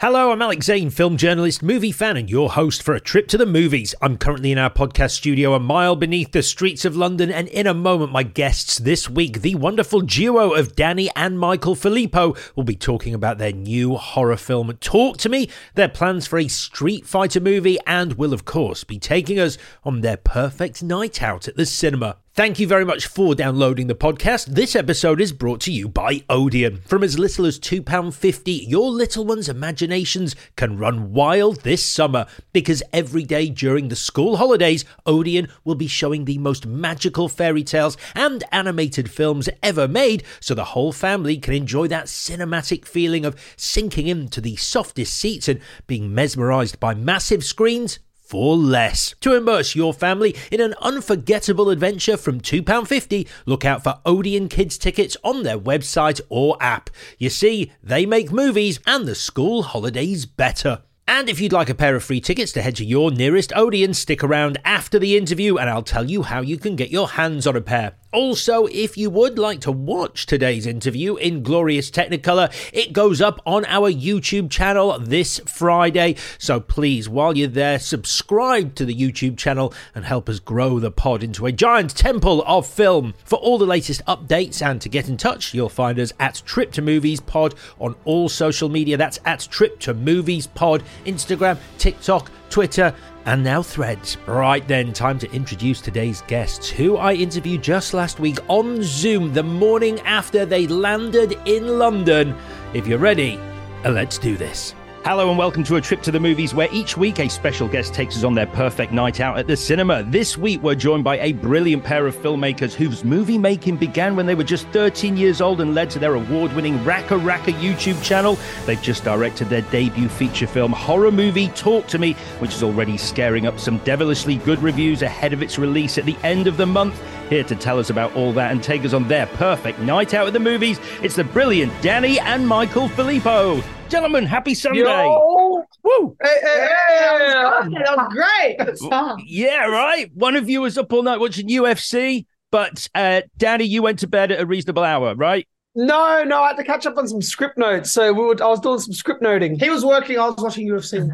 [0.00, 3.36] Hello, I'm Alex Zane, film journalist, movie fan, and your host for a trip to
[3.36, 3.96] the movies.
[4.00, 7.66] I'm currently in our podcast studio a mile beneath the streets of London, and in
[7.66, 12.62] a moment, my guests this week, the wonderful duo of Danny and Michael Philippou, will
[12.62, 17.04] be talking about their new horror film, Talk to Me, their plans for a Street
[17.04, 21.56] Fighter movie, and will, of course, be taking us on their perfect night out at
[21.56, 22.18] the cinema.
[22.38, 24.46] Thank you very much for downloading the podcast.
[24.46, 26.76] This episode is brought to you by Odeon.
[26.82, 32.80] From as little as £2.50, your little one's imaginations can run wild this summer because
[32.92, 37.96] every day during the school holidays, Odeon will be showing the most magical fairy tales
[38.14, 43.34] and animated films ever made so the whole family can enjoy that cinematic feeling of
[43.56, 49.14] sinking into the softest seats and being mesmerized by massive screens for less.
[49.20, 54.76] To immerse your family in an unforgettable adventure from £2.50, look out for Odeon Kids
[54.76, 56.90] tickets on their website or app.
[57.16, 60.82] You see, they make movies and the school holidays better.
[61.06, 63.94] And if you'd like a pair of free tickets to head to your nearest Odeon,
[63.94, 67.46] stick around after the interview and I'll tell you how you can get your hands
[67.46, 67.94] on a pair.
[68.10, 73.38] Also, if you would like to watch today's interview in glorious Technicolor, it goes up
[73.44, 76.16] on our YouTube channel this Friday.
[76.38, 80.90] So please, while you're there, subscribe to the YouTube channel and help us grow the
[80.90, 83.12] pod into a giant temple of film.
[83.24, 86.72] For all the latest updates and to get in touch, you'll find us at Trip
[86.72, 88.96] to Movies Pod on all social media.
[88.96, 94.16] That's at Trip to Movies Pod, Instagram, TikTok, Twitter, and now threads.
[94.26, 99.32] Right then, time to introduce today's guests, who I interviewed just last week on Zoom
[99.32, 102.34] the morning after they landed in London.
[102.74, 103.38] If you're ready,
[103.84, 104.74] uh, let's do this.
[105.08, 107.94] Hello and welcome to a trip to the movies where each week a special guest
[107.94, 110.02] takes us on their perfect night out at the cinema.
[110.02, 114.26] This week we're joined by a brilliant pair of filmmakers whose movie making began when
[114.26, 118.38] they were just 13 years old and led to their award winning RackaRacka YouTube channel.
[118.66, 122.98] They've just directed their debut feature film, horror movie Talk to Me, which is already
[122.98, 126.66] scaring up some devilishly good reviews ahead of its release at the end of the
[126.66, 127.02] month.
[127.30, 130.26] Here to tell us about all that and take us on their perfect night out
[130.26, 133.64] at the movies, it's the brilliant Danny and Michael Philippou.
[133.88, 134.80] Gentlemen, happy Sunday.
[134.80, 135.64] Yo.
[135.82, 136.16] Woo!
[136.22, 139.24] Hey, hey, hey, that was great.
[139.26, 140.10] Yeah, right.
[140.14, 144.06] One of you was up all night watching UFC, but uh, Danny, you went to
[144.06, 145.48] bed at a reasonable hour, right?
[145.74, 147.90] No, no, I had to catch up on some script notes.
[147.90, 149.58] So we would, I was doing some script noting.
[149.58, 151.08] He was working, I was watching UFC.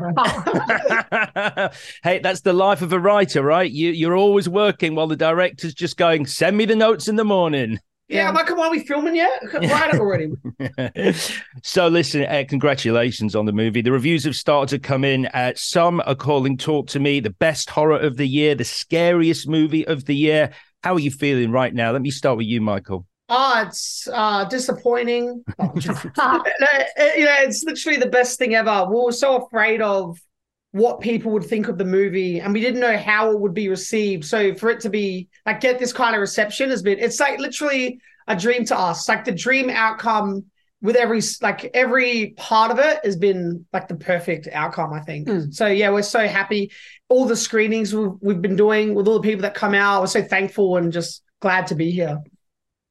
[2.02, 3.70] hey, that's the life of a writer, right?
[3.70, 7.24] You, you're always working while the director's just going, send me the notes in the
[7.24, 7.78] morning.
[8.08, 9.42] Yeah, I'm like, come on, are we filming yet?
[9.54, 10.32] It already.
[11.62, 13.80] so, listen, uh, congratulations on the movie.
[13.80, 15.26] The reviews have started to come in.
[15.26, 19.48] Uh, some are calling Talk to Me the best horror of the year, the scariest
[19.48, 20.50] movie of the year.
[20.82, 21.92] How are you feeling right now?
[21.92, 23.06] Let me start with you, Michael.
[23.28, 25.42] Oh, it's uh, disappointing.
[25.58, 26.14] you know,
[26.98, 28.86] it's literally the best thing ever.
[28.88, 30.18] We were so afraid of
[30.74, 33.68] what people would think of the movie, and we didn't know how it would be
[33.68, 34.24] received.
[34.24, 37.38] So for it to be like get this kind of reception has been it's like
[37.38, 39.08] literally a dream to us.
[39.08, 40.46] Like the dream outcome
[40.82, 44.92] with every like every part of it has been like the perfect outcome.
[44.92, 45.28] I think.
[45.28, 45.54] Mm.
[45.54, 46.72] So yeah, we're so happy.
[47.08, 50.08] All the screenings we've, we've been doing with all the people that come out, we're
[50.08, 52.18] so thankful and just glad to be here.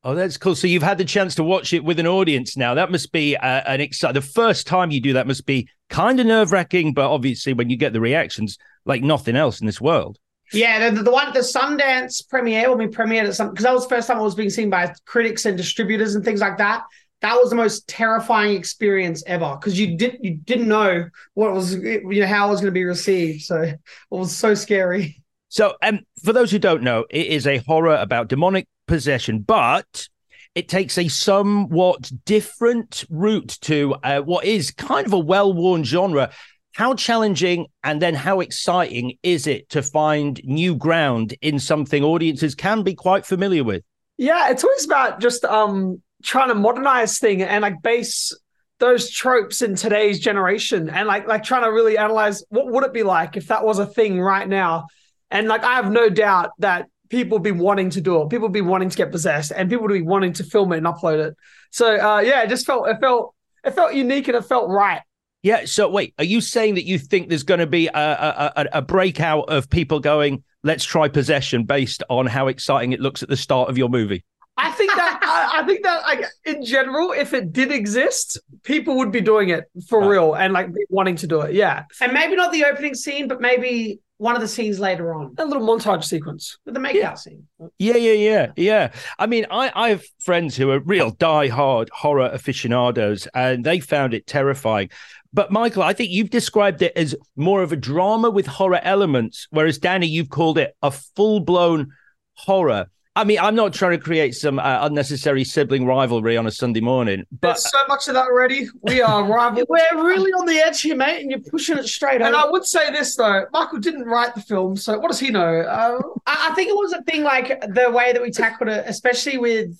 [0.06, 0.56] Oh, that's cool.
[0.56, 2.74] So you've had the chance to watch it with an audience now.
[2.74, 4.16] That must be uh, an exciting.
[4.16, 7.70] The first time you do that must be kind of nerve wracking, but obviously when
[7.70, 10.18] you get the reactions, like nothing else in this world.
[10.52, 13.84] Yeah, the, the one the Sundance premiere when we premiered at some because that was
[13.84, 16.84] the first time I was being seen by critics and distributors and things like that.
[17.22, 21.74] That was the most terrifying experience ever because you didn't you didn't know what was
[21.76, 23.44] you know how it was going to be received.
[23.44, 23.80] So it
[24.12, 25.23] was so scary.
[25.54, 30.08] So, um, for those who don't know, it is a horror about demonic possession, but
[30.56, 36.32] it takes a somewhat different route to uh, what is kind of a well-worn genre.
[36.74, 42.56] How challenging and then how exciting is it to find new ground in something audiences
[42.56, 43.84] can be quite familiar with?
[44.18, 48.36] Yeah, it's always about just um trying to modernize thing and like base
[48.80, 52.92] those tropes in today's generation and like like trying to really analyze what would it
[52.92, 54.88] be like if that was a thing right now.
[55.34, 58.30] And like I have no doubt that people would be wanting to do it.
[58.30, 60.78] People would be wanting to get possessed and people would be wanting to film it
[60.78, 61.36] and upload it.
[61.72, 63.36] So uh yeah, it just felt it felt
[63.66, 65.02] it felt unique and it felt right.
[65.42, 65.66] Yeah.
[65.66, 68.66] So wait, are you saying that you think there's going to be a, a, a,
[68.76, 73.28] a breakout of people going, let's try possession based on how exciting it looks at
[73.30, 74.24] the start of your movie?
[74.56, 75.20] I think that
[75.54, 79.50] I, I think that like in general, if it did exist, people would be doing
[79.50, 80.08] it for Right.
[80.10, 81.54] real and like wanting to do it.
[81.54, 85.36] Yeah, And maybe not the opening scene, but maybe one of the scenes later on,
[85.38, 86.58] a little montage sequence.
[86.66, 87.14] With the makeout Yeah.
[87.16, 87.46] scene.
[87.78, 88.92] Yeah, yeah, yeah, yeah.
[89.20, 94.14] I mean, I, I have friends who are real die-hard horror aficionados, and they found
[94.14, 94.90] it terrifying.
[95.34, 99.48] But Michael, I think you've described it as more of a drama with horror elements,
[99.50, 101.92] whereas Danny, you've called it a full blown
[102.36, 102.88] horror.
[103.16, 106.82] I mean, I'm not trying to create some uh, unnecessary sibling rivalry on a Sunday
[106.82, 108.68] morning, but There's so much of that already.
[108.82, 109.68] We are rivals.
[109.70, 112.48] We're really on the edge here, mate, and you're pushing it straight and over.
[112.48, 115.62] I would say this though, Michael didn't write the film, so what does he know?
[115.62, 118.84] Uh, I, I think it was a thing like the way that we tackled it,
[118.88, 119.78] especially with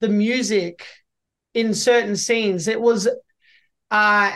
[0.00, 0.86] the music
[1.54, 2.68] in certain scenes.
[2.68, 3.08] It was
[3.90, 4.30] uh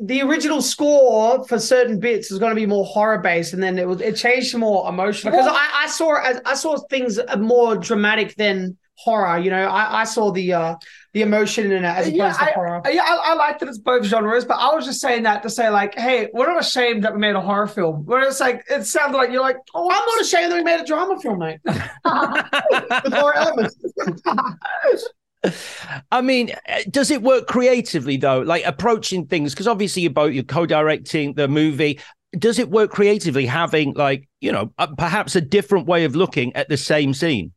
[0.00, 3.78] the original score for certain bits was going to be more horror based, and then
[3.78, 7.18] it was it changed to more emotional because I, I saw I, I saw things
[7.38, 9.38] more dramatic than horror.
[9.38, 10.74] You know, I, I saw the uh
[11.14, 12.82] the emotion in it as opposed yeah, to horror.
[12.84, 15.42] I, yeah, I, I like that it's both genres, but I was just saying that
[15.42, 18.04] to say like, hey, we're not ashamed that we made a horror film.
[18.04, 20.80] Where it's like it sounded like you're like, oh, I'm not ashamed that we made
[20.80, 21.60] a drama film, mate.
[21.64, 23.76] with horror elements.
[26.12, 28.40] I mean, uh, does it work creatively though?
[28.40, 32.00] Like approaching things because obviously you're both you're co-directing the movie.
[32.38, 36.54] Does it work creatively having like you know uh, perhaps a different way of looking
[36.56, 37.52] at the same scene?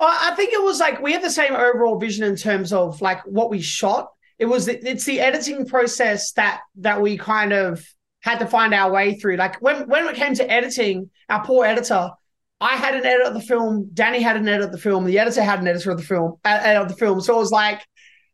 [0.00, 3.24] I think it was like we had the same overall vision in terms of like
[3.24, 4.08] what we shot.
[4.38, 7.86] It was it's the editing process that that we kind of
[8.20, 9.36] had to find our way through.
[9.36, 12.10] Like when when it came to editing, our poor editor,
[12.60, 15.18] I had an edit of the film, Danny had an edit of the film, the
[15.18, 17.20] editor had an editor of the film, uh, edit of the film.
[17.20, 17.84] So it was like,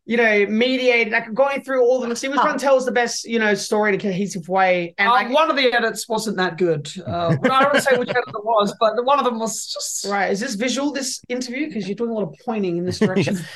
[0.06, 3.24] you know, mediated, like going through all of them, see which one tells the best,
[3.24, 4.94] you know, story in a cohesive way.
[4.98, 6.90] And Uh, like, one of the edits wasn't that good.
[7.06, 9.66] Uh, I don't want to say which edit it was, but one of them was
[9.72, 11.68] just right, is this visual this interview?
[11.68, 13.38] Because you're doing a lot of pointing in this direction.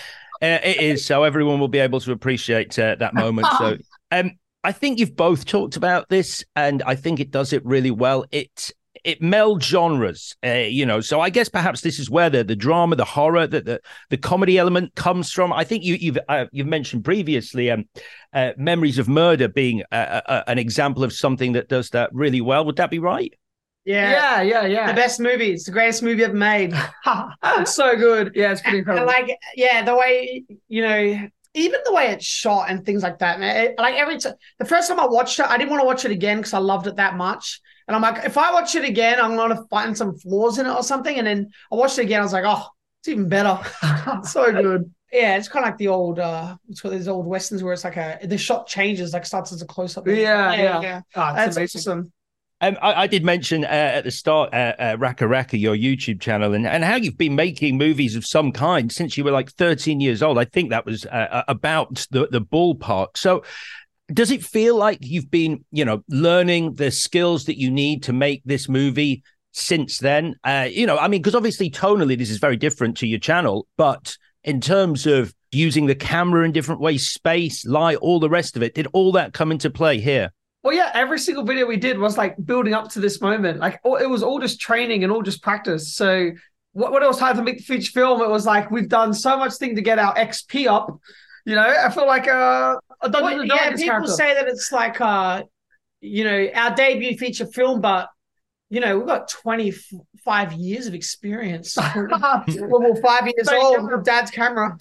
[0.43, 3.47] Uh, it is so everyone will be able to appreciate uh, that moment.
[3.57, 3.79] So,
[4.11, 4.33] um,
[4.65, 8.25] I think you've both talked about this, and I think it does it really well.
[8.33, 8.73] It
[9.05, 11.01] it melds genres, uh, you know.
[11.01, 13.81] So I guess perhaps this is where the the drama, the horror, the the,
[14.11, 15.53] the comedy element comes from.
[15.53, 17.85] I think you you've uh, you've mentioned previously, um,
[18.33, 22.41] uh, Memories of Murder being uh, uh, an example of something that does that really
[22.41, 22.65] well.
[22.65, 23.33] Would that be right?
[23.85, 24.41] yeah.
[24.41, 24.87] yeah, yeah, yeah.
[24.87, 25.53] The best movie.
[25.53, 26.73] It's the greatest movie ever made.
[27.45, 28.33] It's so good.
[28.35, 29.07] yeah, it's pretty And, incredible.
[29.07, 33.39] like, yeah, the way you know, even the way it's shot and things like that,
[33.41, 33.57] man.
[33.67, 36.05] It, like every time, the first time I watched it, I didn't want to watch
[36.05, 37.61] it again because I loved it that much.
[37.87, 40.75] And I'm like, if I watch it again, I'm gonna find some flaws in it
[40.75, 41.17] or something.
[41.19, 42.21] And then I watched it again.
[42.21, 42.67] I was like, oh,
[43.01, 43.59] it's even better.
[44.25, 44.91] so good.
[45.13, 47.85] Yeah, it's kind of like the old, uh, it's got these old westerns where it's
[47.85, 50.09] like a the shot changes, like starts as a close up.
[50.09, 51.01] Yeah, yeah.
[51.15, 51.79] Oh, it's That's amazing.
[51.81, 52.13] awesome.
[52.61, 56.55] Um, I, I did mention uh, at the start, uh, uh, RackaRacka, your YouTube channel,
[56.55, 60.01] and, and how you've been making movies of some kind since you were like 13
[60.01, 60.39] years old.
[60.39, 63.17] I think that was uh, about the, the ballpark.
[63.17, 63.45] So,
[64.13, 68.13] does it feel like you've been, you know, learning the skills that you need to
[68.13, 69.23] make this movie
[69.53, 70.35] since then?
[70.45, 73.67] Uh, you know, I mean, because obviously tonally this is very different to your channel,
[73.77, 78.57] but in terms of using the camera in different ways, space, light, all the rest
[78.57, 80.31] of it, did all that come into play here?
[80.63, 83.61] Well, yeah, every single video we did was like building up to this moment.
[83.61, 85.95] Like it was all just training and all just practice.
[85.95, 86.31] So
[86.73, 89.37] what, when it was to make the feature film, it was like we've done so
[89.39, 90.99] much thing to get our XP up.
[91.45, 94.13] You know, I feel like uh, a Dungeons Well, and yeah, people character.
[94.13, 95.43] say that it's like uh,
[96.01, 98.09] you know, our debut feature film, but
[98.71, 101.77] you know, we've got 25 years of experience.
[101.97, 104.77] well, we're five years old with dad's camera.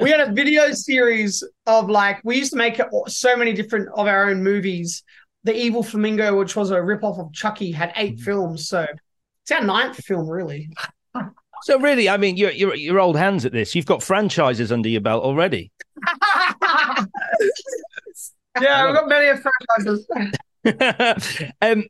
[0.00, 4.06] we had a video series of like we used to make so many different of
[4.06, 5.02] our own movies.
[5.44, 8.24] The Evil Flamingo, which was a ripoff of Chucky, had eight Mm-hmm.
[8.24, 8.68] films.
[8.68, 8.86] So
[9.42, 10.68] it's our ninth film, really.
[11.62, 13.74] So really, I mean, you're you're you're old hands at this.
[13.74, 15.70] You've got franchises under your belt already.
[18.60, 20.06] yeah, I've got many franchises.
[21.62, 21.84] um,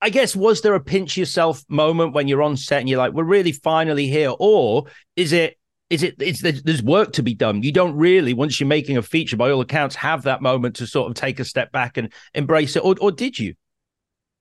[0.00, 3.12] I guess was there a pinch yourself moment when you're on set and you're like,
[3.12, 5.58] we're really finally here, or is it?
[5.90, 6.16] Is it?
[6.18, 7.62] It's there's, there's work to be done.
[7.62, 10.86] You don't really, once you're making a feature, by all accounts, have that moment to
[10.86, 13.54] sort of take a step back and embrace it, or, or did you?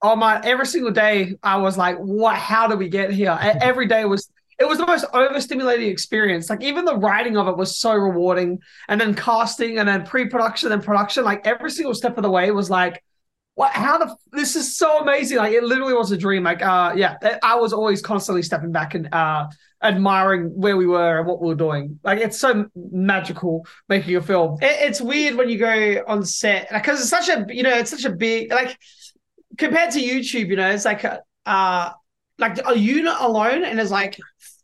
[0.02, 0.42] Oh my!
[0.44, 2.38] Every single day, I was like, "What?
[2.38, 6.50] How do we get here?" Every day was it was the most overstimulating experience.
[6.50, 10.72] Like even the writing of it was so rewarding, and then casting, and then pre-production
[10.72, 11.24] and production.
[11.24, 13.04] Like every single step of the way was like,
[13.56, 13.72] "What?
[13.72, 14.16] How the?
[14.32, 16.44] This is so amazing!" Like it literally was a dream.
[16.44, 19.48] Like, uh, yeah, I was always constantly stepping back and uh,
[19.82, 22.00] admiring where we were and what we were doing.
[22.04, 24.60] Like it's so magical making a film.
[24.62, 27.90] It, it's weird when you go on set because it's such a you know it's
[27.90, 28.78] such a big like
[29.58, 31.04] compared to YouTube, you know, it's like
[31.46, 31.92] uh
[32.38, 34.18] like a unit alone, and there's like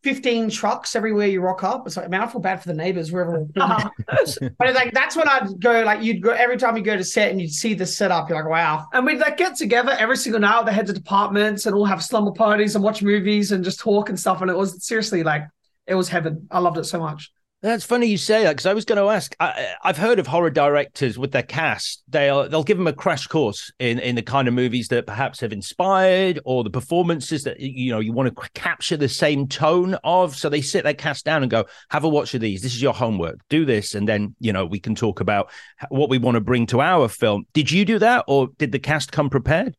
[0.08, 1.86] 15 trucks everywhere you rock up.
[1.86, 3.46] It's like, man, I feel bad for the neighbors wherever.
[3.58, 3.90] Uh-huh.
[4.58, 7.30] but like that's when I'd go like you'd go every time you go to set
[7.30, 8.86] and you'd see the setup, you're like, wow.
[8.94, 11.84] And we'd like get together every single night with the heads of departments and all
[11.84, 14.42] have slumber parties and watch movies and just talk and stuff.
[14.42, 15.44] And it was seriously like
[15.88, 16.48] it was heaven.
[16.52, 17.30] I loved it so much.
[17.64, 19.36] That's funny you say that because I was going to ask.
[19.40, 22.04] I, have heard of horror directors with their cast.
[22.08, 25.40] They'll they'll give them a crash course in in the kind of movies that perhaps
[25.40, 29.96] have inspired or the performances that you know you want to capture the same tone
[30.04, 30.36] of.
[30.36, 32.62] So they sit their cast down and go, "Have a watch of these.
[32.62, 33.40] This is your homework.
[33.50, 35.50] Do this, and then you know we can talk about
[35.90, 38.80] what we want to bring to our film." Did you do that, or did the
[38.80, 39.76] cast come prepared?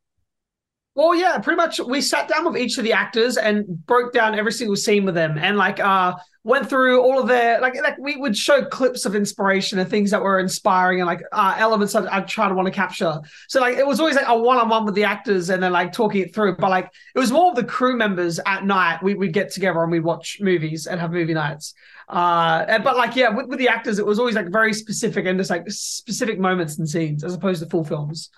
[0.98, 1.78] Well, yeah, pretty much.
[1.78, 5.14] We sat down with each of the actors and broke down every single scene with
[5.14, 9.04] them, and like uh went through all of their like like we would show clips
[9.04, 12.54] of inspiration and things that were inspiring and like uh, elements that I try to
[12.56, 13.20] want to capture.
[13.46, 15.70] So like it was always like a one on one with the actors and then
[15.70, 16.56] like talking it through.
[16.56, 19.00] But like it was more of the crew members at night.
[19.00, 21.74] We would get together and we'd watch movies and have movie nights.
[22.08, 25.26] Uh, and, but like yeah, with, with the actors, it was always like very specific
[25.26, 28.30] and just like specific moments and scenes as opposed to full films.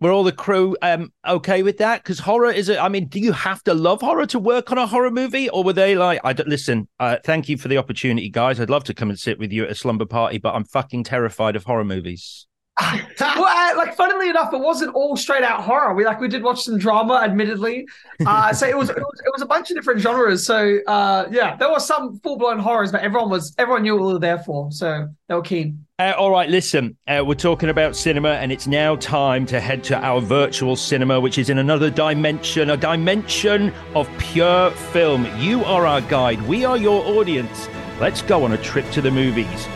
[0.00, 2.04] Were all the crew um, okay with that?
[2.04, 2.78] Because horror is it?
[2.78, 5.64] I mean, do you have to love horror to work on a horror movie, or
[5.64, 6.86] were they like, "I don't listen"?
[7.00, 8.60] Uh, thank you for the opportunity, guys.
[8.60, 11.02] I'd love to come and sit with you at a slumber party, but I'm fucking
[11.02, 12.46] terrified of horror movies.
[13.20, 15.94] Well, like funnily enough, it wasn't all straight out horror.
[15.94, 17.86] We like we did watch some drama, admittedly.
[18.24, 20.46] Uh, so it was, it was it was a bunch of different genres.
[20.46, 24.06] So uh, yeah, there were some full blown horrors, but everyone was everyone knew what
[24.06, 25.84] we were there for, so they were keen.
[26.00, 29.82] Uh, all right, listen, uh, we're talking about cinema, and it's now time to head
[29.82, 35.26] to our virtual cinema, which is in another dimension, a dimension of pure film.
[35.40, 37.68] You are our guide, we are your audience.
[38.00, 39.66] Let's go on a trip to the movies.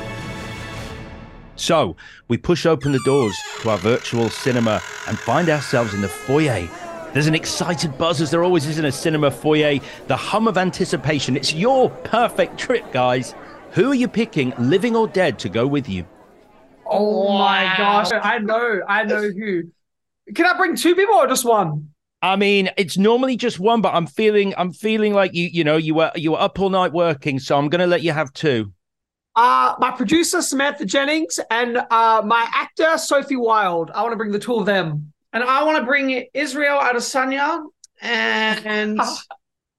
[1.62, 1.94] So
[2.26, 6.68] we push open the doors to our virtual cinema and find ourselves in the foyer.
[7.12, 9.78] There's an excited buzz, as there always is in a cinema foyer,
[10.08, 11.36] the hum of anticipation.
[11.36, 13.36] It's your perfect trip, guys.
[13.72, 16.04] Who are you picking, living or dead, to go with you?
[16.84, 19.62] Oh my gosh, I know, I know who.
[20.34, 21.90] Can I bring two people or just one?
[22.22, 25.76] I mean, it's normally just one, but I'm feeling, I'm feeling like you, you know,
[25.76, 28.32] you were you were up all night working, so I'm going to let you have
[28.32, 28.72] two.
[29.34, 33.90] Uh, my producer Samantha Jennings and uh, my actor Sophie Wilde.
[33.94, 37.64] I want to bring the two of them, and I want to bring Israel Adesanya
[38.00, 39.00] and.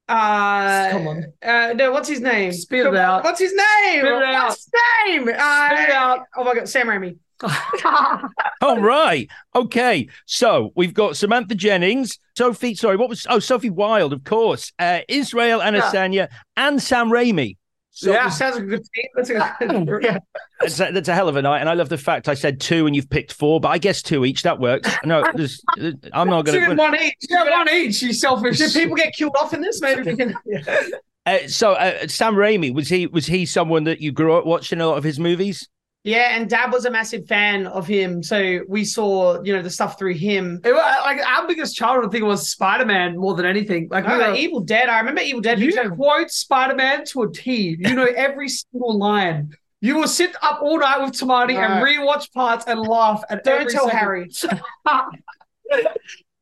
[0.10, 1.26] Uh, Come on.
[1.42, 2.52] Uh, no, what's his name?
[2.52, 3.24] Spit it out.
[3.24, 4.02] What's his name?
[4.02, 4.50] Spit it out.
[4.50, 4.74] What's his
[5.08, 5.30] name?
[5.30, 6.20] Uh, Spit it out.
[6.36, 7.18] Oh my god, Sam Raimi.
[8.62, 9.28] All right.
[9.56, 10.08] Okay.
[10.26, 15.00] So we've got Samantha Jennings, Sophie, sorry, what was, oh, Sophie Wilde, of course, uh,
[15.08, 16.28] Israel Adesanya, yeah.
[16.58, 17.58] and Sam Raimi.
[17.96, 19.06] So yeah, sounds like a good team.
[19.16, 19.34] That's a,
[20.02, 20.18] yeah.
[20.60, 22.60] that's, a, that's a hell of a night, and I love the fact I said
[22.60, 24.42] two and you've picked four, but I guess two each.
[24.42, 24.90] That works.
[25.06, 25.24] No,
[26.12, 26.76] I'm not going to.
[26.76, 27.14] One each.
[27.30, 28.02] Yeah, one each.
[28.02, 28.58] You selfish.
[28.58, 29.80] Did people get killed off in this?
[29.80, 30.34] Maybe.
[30.46, 30.82] Yeah.
[31.26, 34.82] Uh, so uh, Sam Raimi was he was he someone that you grew up watching
[34.82, 35.70] a lot of his movies?
[36.04, 39.70] Yeah, and Dad was a massive fan of him, so we saw you know the
[39.70, 40.60] stuff through him.
[40.66, 43.88] It, like our biggest childhood thing was Spider Man more than anything.
[43.90, 44.90] Like we were, Evil Dead.
[44.90, 45.62] I remember Evil Dead.
[45.62, 47.78] You quote Spider Man to a T.
[47.80, 49.56] You know every single line.
[49.80, 51.72] You will sit up all night with Tamani right.
[51.72, 53.46] and rewatch parts and laugh at.
[53.46, 53.98] Don't tell second.
[53.98, 54.30] Harry.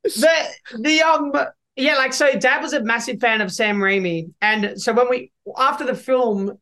[0.03, 0.43] the
[0.79, 1.33] the um
[1.75, 5.31] yeah, like so, Dad was a massive fan of Sam Raimi, and so when we
[5.55, 6.57] after the film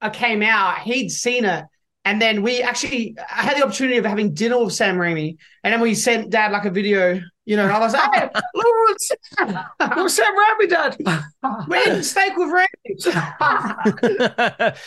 [0.00, 1.64] uh, came out, he'd seen it
[2.04, 5.72] and then we actually I had the opportunity of having dinner with Sam Raimi, and
[5.72, 7.20] then we sent Dad like a video.
[7.44, 10.96] You know, and I was like, "Hey, look, look Sam Raimi, Dad.
[11.66, 12.68] We're eating steak with Raimi."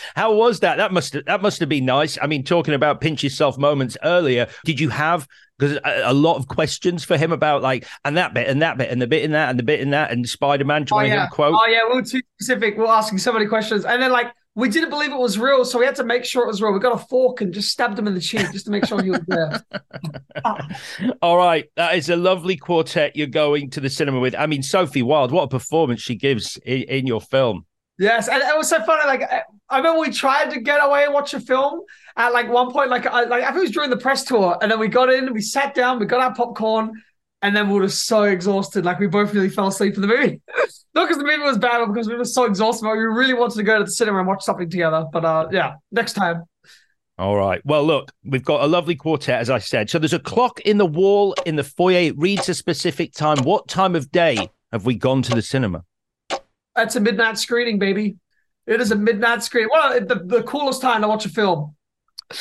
[0.16, 0.78] How was that?
[0.78, 2.18] That must that must have been nice.
[2.22, 6.38] I mean, talking about pinch yourself moments earlier, did you have because a, a, lot
[6.38, 9.24] of questions for him about like and that bit and that bit and the bit
[9.24, 10.86] in that and the bit in that and Spider Man?
[10.92, 11.56] Oh yeah, quote?
[11.58, 12.78] oh yeah, we are too specific.
[12.78, 15.66] We we're asking so many questions, and then like we didn't believe it was real,
[15.66, 16.72] so we had to make sure it was real.
[16.72, 19.04] We got a fork and just stabbed him in the cheek just to make sure
[19.04, 19.62] he was there.
[21.22, 24.34] All right, that is a lovely quartet you're going to the cinema with.
[24.34, 27.66] I mean, Sophie Wilde, what a performance she gives in, in your film.
[28.00, 29.06] Yes, and it was so funny.
[29.06, 29.30] Like
[29.70, 31.82] I remember we tried to get away and watch a film
[32.16, 32.90] at like one point.
[32.90, 35.12] Like I, like I think it was during the press tour, and then we got
[35.12, 36.94] in, we sat down, we got our popcorn,
[37.46, 38.86] and then we were just so exhausted.
[38.86, 40.42] Like we both really fell asleep in the movie.
[40.96, 42.86] Not because the movie was bad, but because we were so exhausted.
[42.86, 45.06] But we really wanted to go to the cinema and watch something together.
[45.14, 46.46] But uh, yeah, next time.
[47.20, 47.62] All right.
[47.64, 49.92] Well, look, we've got a lovely quartet, as I said.
[49.92, 52.00] So there's a clock in the wall in the foyer.
[52.00, 53.38] It reads a specific time.
[53.44, 55.84] What time of day have we gone to the cinema?
[56.76, 58.18] It's a midnight screening, baby.
[58.66, 59.70] It is a midnight screening.
[59.72, 61.76] Well, the, the coolest time to watch a film.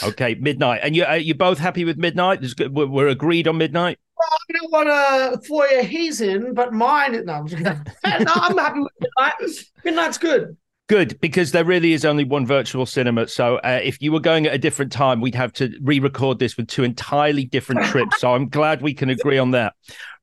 [0.02, 0.80] Okay, midnight.
[0.82, 2.42] And you are you both happy with midnight?
[2.58, 3.99] We're agreed on midnight.
[4.34, 7.24] I don't want to foyer he's in, but mine.
[7.24, 9.64] No, I'm, no, I'm happy with midnight.
[9.84, 10.56] Midnight's good.
[10.86, 13.26] Good, because there really is only one virtual cinema.
[13.26, 16.58] So uh, if you were going at a different time, we'd have to re-record this
[16.58, 18.20] with two entirely different trips.
[18.20, 19.74] so I'm glad we can agree on that.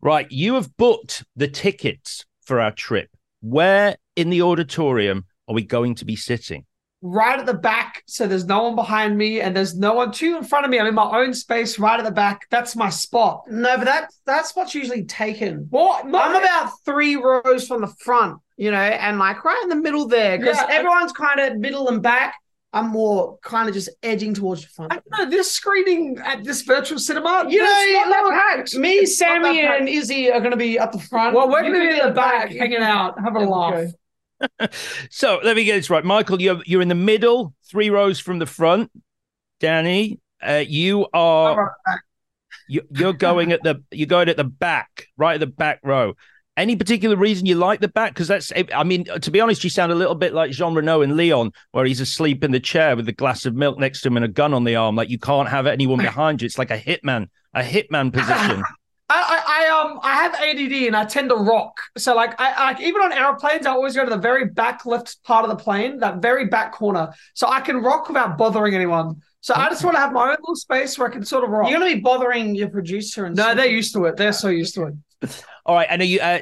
[0.01, 3.09] Right, you have booked the tickets for our trip.
[3.41, 6.65] Where in the auditorium are we going to be sitting?
[7.01, 10.37] Right at the back, so there's no one behind me, and there's no one too
[10.37, 10.79] in front of me.
[10.79, 12.45] I'm in my own space, right at the back.
[12.49, 13.43] That's my spot.
[13.49, 15.67] No, but that that spot's usually taken.
[15.69, 16.07] What?
[16.07, 19.75] No, I'm about three rows from the front, you know, and like right in the
[19.75, 20.67] middle there, because Yeah.
[20.69, 22.35] everyone's kind of middle and back.
[22.73, 24.93] I'm more kind of just edging towards the front.
[24.93, 25.29] I don't know.
[25.29, 28.75] This screening at this virtual cinema, You know, it's not that look, packed.
[28.77, 29.79] Me, It's not Sammy, packed.
[29.81, 31.35] and Izzy are going to be at the front.
[31.35, 33.89] Well, we're going to be in the back, hanging out, having a laugh.
[35.09, 36.41] So let me get this right, Michael.
[36.41, 38.91] You're you're in the middle, three rows from the front.
[39.59, 41.75] Danny, uh, you are
[42.67, 46.13] you, you're going at the you're going at the back, right at the back row.
[46.57, 48.13] Any particular reason you like the back?
[48.13, 51.01] Because that's, I mean, to be honest, you sound a little bit like Jean Reno
[51.01, 54.09] in Leon, where he's asleep in the chair with a glass of milk next to
[54.09, 54.95] him and a gun on the arm.
[54.95, 56.45] Like you can't have anyone behind you.
[56.45, 58.63] It's like a hitman, a hitman position.
[59.09, 61.79] I, I, I um I have ADD and I tend to rock.
[61.97, 65.23] So like I like even on airplanes, I always go to the very back left
[65.23, 69.21] part of the plane, that very back corner, so I can rock without bothering anyone.
[69.41, 71.49] So I just want to have my own little space where I can sort of
[71.49, 71.69] rock.
[71.69, 73.57] You're going to be bothering your producer and no, stuff.
[73.57, 74.15] they're used to it.
[74.15, 75.43] They're so used to it.
[75.65, 76.39] All right, and are you, uh,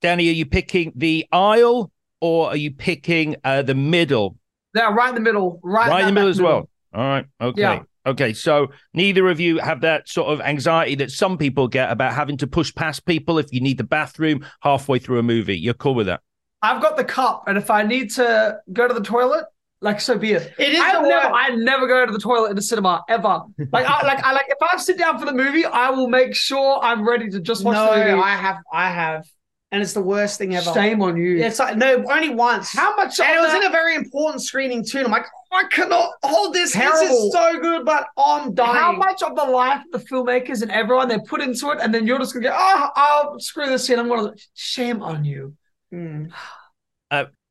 [0.00, 0.28] Danny?
[0.30, 4.38] Are you picking the aisle or are you picking uh, the middle?
[4.72, 6.68] They're right in the middle, right, right in the middle back as well.
[6.94, 7.26] All right.
[7.40, 7.60] Okay.
[7.60, 7.82] Yeah.
[8.06, 8.32] Okay.
[8.32, 12.36] So neither of you have that sort of anxiety that some people get about having
[12.38, 15.58] to push past people if you need the bathroom halfway through a movie.
[15.58, 16.20] You're cool with that.
[16.62, 19.46] I've got the cup, and if I need to go to the toilet,
[19.80, 20.52] like so be it.
[20.58, 21.26] It is I the never.
[21.26, 23.40] I never go to the toilet in the cinema ever.
[23.72, 24.46] Like, I like, I like.
[24.48, 27.64] If I sit down for the movie, I will make sure I'm ready to just
[27.64, 28.22] watch no, the movie.
[28.22, 29.24] I have, I have,
[29.72, 30.72] and it's the worst thing ever.
[30.72, 31.38] Shame on you.
[31.38, 32.72] It's like no, only once.
[32.72, 33.20] How much?
[33.20, 34.98] and of it was that- in a very important screening too.
[34.98, 36.72] And I'm like, I cannot hold this.
[36.72, 37.26] This Terrible.
[37.26, 38.76] is so good, but I'm dying.
[38.76, 41.92] How much of the life of the filmmakers and everyone they put into it, and
[41.92, 43.98] then you're just gonna go, oh, I'll screw this in.
[43.98, 45.54] I'm gonna shame on you.
[45.92, 46.30] Mm.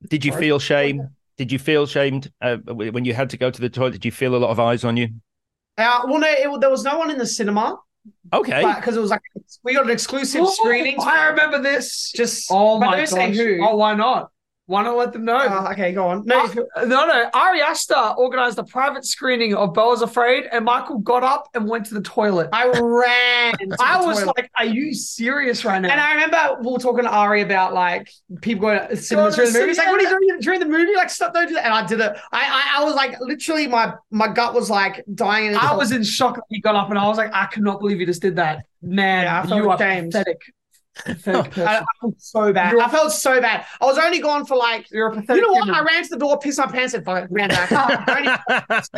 [0.08, 1.10] Did you feel shame?
[1.38, 3.92] Did you feel shamed uh, when you had to go to the toilet?
[3.94, 5.10] Did you feel a lot of eyes on you?
[5.78, 7.78] Uh, well, no, it, there was no one in the cinema
[8.34, 8.62] Okay.
[8.76, 9.22] because it was like
[9.64, 10.96] we got an exclusive screening.
[11.00, 12.12] Oh, I remember this.
[12.16, 13.36] Just Oh my don't gosh.
[13.36, 13.60] who.
[13.68, 14.32] Oh, why not?
[14.70, 15.40] Why not let them know?
[15.50, 16.24] Oh, okay, go on.
[16.28, 16.42] No,
[16.76, 17.28] Uh, no, no.
[17.34, 21.68] Ari Aster organized a private screening of Beau Is Afraid, and Michael got up and
[21.68, 22.50] went to the toilet.
[22.54, 23.58] I ran.
[23.58, 24.38] to I was toilet.
[24.38, 27.74] like, "Are you serious right now?" And I remember we were talking to Ari about
[27.74, 29.72] like people going to cinemas during the movie.
[29.72, 30.96] It's like, what are you doing during the movie?
[30.96, 31.66] Like, stop, don't do that.
[31.66, 32.16] And I did it.
[32.32, 35.48] I, I, I was like, literally, my my gut was like dying.
[35.48, 37.80] in I was in shock that he got up, and I was like, "I cannot
[37.80, 39.24] believe you just did that, man!
[39.24, 40.12] Yeah, I felt you are ashamed.
[40.12, 40.40] pathetic.
[41.08, 42.76] I, I felt so bad.
[42.76, 43.66] I felt so bad.
[43.82, 45.70] I was only gone for like, You're a pathetic." you know what?
[45.70, 48.84] I ran to the door, pissed my pants, and ran back.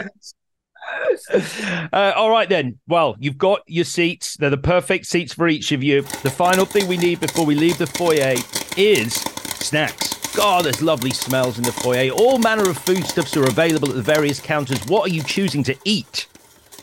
[1.94, 2.80] Uh, all right then.
[2.88, 4.36] Well, you've got your seats.
[4.36, 6.02] They're the perfect seats for each of you.
[6.02, 8.36] The final thing we need before we leave the foyer
[8.76, 10.16] is snacks.
[10.36, 12.10] God, there's lovely smells in the foyer.
[12.10, 14.84] All manner of foodstuffs are available at the various counters.
[14.88, 16.28] What are you choosing to eat?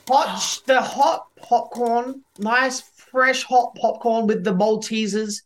[0.08, 5.42] hot, the hot popcorn, nice fresh hot popcorn with the Maltesers.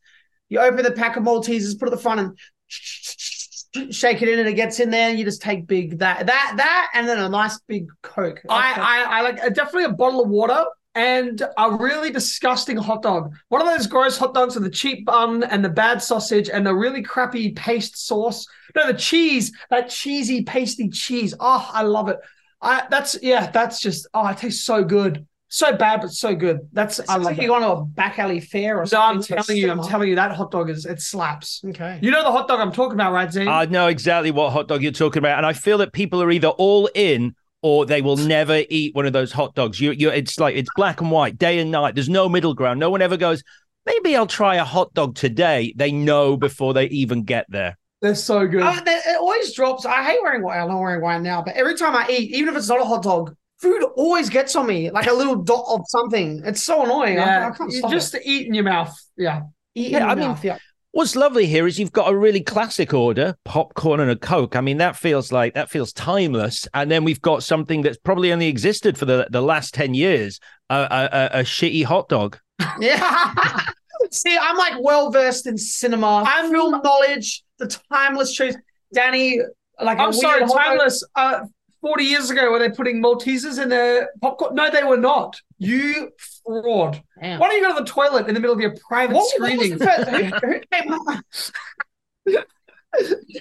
[0.48, 4.38] You open the pack of Maltesers, put it at the front, and shake it in,
[4.38, 5.11] and it gets in there.
[5.11, 8.40] You just take big that that that, and then a nice big Coke.
[8.48, 13.03] I, I, I like uh, definitely a bottle of water and a really disgusting hot
[13.03, 13.33] dog.
[13.48, 16.66] One of those gross hot dogs with the cheap bun and the bad sausage and
[16.66, 18.46] the really crappy paste sauce.
[18.77, 21.35] No, the cheese, that cheesy pasty cheese.
[21.40, 22.18] Oh, I love it.
[22.61, 25.27] I that's yeah, that's just oh, it tastes so good.
[25.54, 26.60] So bad, but so good.
[26.72, 29.20] That's I Sounds love like you're going to a back alley fair or No, I'm
[29.22, 29.36] something.
[29.44, 29.88] telling you, I'm cinema.
[29.90, 31.60] telling you, that hot dog is it slaps.
[31.68, 31.98] Okay.
[32.00, 33.48] You know the hot dog I'm talking about, right, Zane?
[33.48, 36.30] I know exactly what hot dog you're talking about, and I feel that people are
[36.30, 39.78] either all in or they will never eat one of those hot dogs.
[39.78, 41.94] You, you, it's like it's black and white, day and night.
[41.96, 42.80] There's no middle ground.
[42.80, 43.42] No one ever goes.
[43.84, 45.74] Maybe I'll try a hot dog today.
[45.76, 47.76] They know before they even get there.
[48.00, 48.62] They're so good.
[48.62, 49.84] Uh, oh, that- it always drops.
[49.84, 50.60] I hate wearing white.
[50.62, 52.84] I'm not wearing white now, but every time I eat, even if it's not a
[52.84, 56.42] hot dog, food always gets on me, like a little dot of something.
[56.44, 57.14] It's so annoying.
[57.14, 58.22] Yeah, I can't you stop just it.
[58.27, 58.94] eat in your mouth.
[59.16, 59.42] Yeah.
[59.75, 60.59] Eat Yeah, in I my mean- yeah.
[60.94, 64.57] What's lovely here is you've got a really classic order: popcorn and a coke.
[64.57, 66.68] I mean, that feels like that feels timeless.
[66.75, 70.38] And then we've got something that's probably only existed for the the last ten years:
[70.68, 72.38] a, a, a, a shitty hot dog.
[72.79, 73.01] Yeah.
[74.11, 78.57] See, I'm like well versed in cinema, I'm- film knowledge, the timeless truth.
[78.92, 79.38] Danny,
[79.83, 81.05] like I'm sorry, weird hot dog- timeless.
[81.16, 81.40] Uh,
[81.83, 84.55] 40 years ago, were they putting Maltesers in their popcorn?
[84.55, 85.38] No, they were not.
[85.59, 86.12] You
[86.45, 87.03] fraud.
[87.21, 87.40] Damn.
[87.40, 89.51] Why don't you go to the toilet in the middle of your private What, what
[89.51, 89.79] screening?
[89.79, 90.62] the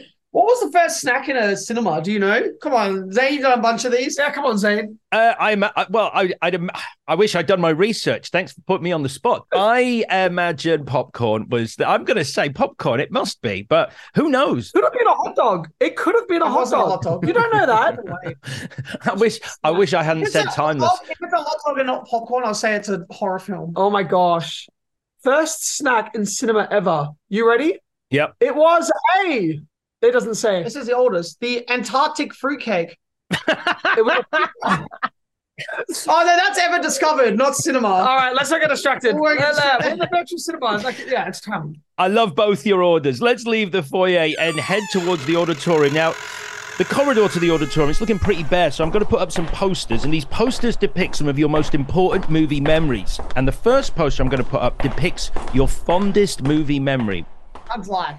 [0.34, 0.72] first, who, who came up?
[0.72, 2.02] What was the first snack in a cinema?
[2.02, 2.44] Do you know?
[2.62, 4.18] Come on, Zane, you done a bunch of these.
[4.18, 4.98] Yeah, come on, Zane.
[5.12, 6.10] Uh, I'm uh, well.
[6.14, 6.60] I I'd,
[7.08, 8.30] I wish I'd done my research.
[8.30, 9.46] Thanks for putting me on the spot.
[9.54, 11.76] I imagine popcorn was.
[11.76, 13.00] The, I'm going to say popcorn.
[13.00, 14.72] It must be, but who knows?
[14.72, 15.70] Could have been a hot dog.
[15.80, 16.92] It could have been a, hot wasn't a dog.
[16.92, 17.28] hot dog.
[17.28, 18.00] You don't know that.
[19.12, 19.40] I wish.
[19.64, 20.90] I wish I hadn't If said it's a timeless.
[20.90, 23.74] hot If it's a hot dog and not popcorn, I'll say it's a horror film.
[23.76, 24.68] oh my gosh.
[25.24, 27.10] First snack in cinema ever.
[27.30, 27.78] You ready?
[28.12, 28.36] Yep.
[28.40, 28.92] It was
[29.26, 29.60] a.
[30.02, 30.64] It doesn't say.
[30.64, 31.40] This is the oldest.
[31.40, 32.98] The Antarctic fruitcake.
[33.98, 34.26] Was-
[36.08, 37.88] Oh no, that's ever discovered, not cinema.
[37.88, 39.14] all right, let's not get distracted.
[39.14, 40.74] We're We're, gonna- we're uh, in the virtual cinema.
[40.74, 41.80] It's Like, yeah, it's time.
[42.00, 43.22] I love both your orders.
[43.22, 45.94] Let's leave the foyer and head towards the auditorium.
[45.94, 46.16] Now,
[46.80, 49.32] the corridor to the auditorium is looking pretty bare, so I'm going to put up
[49.32, 53.20] some posters, and these posters depict some of your most important movie memories.
[53.36, 57.24] And the first poster I'm going to put up depicts your fondest movie memory.
[57.70, 58.18] I'm life.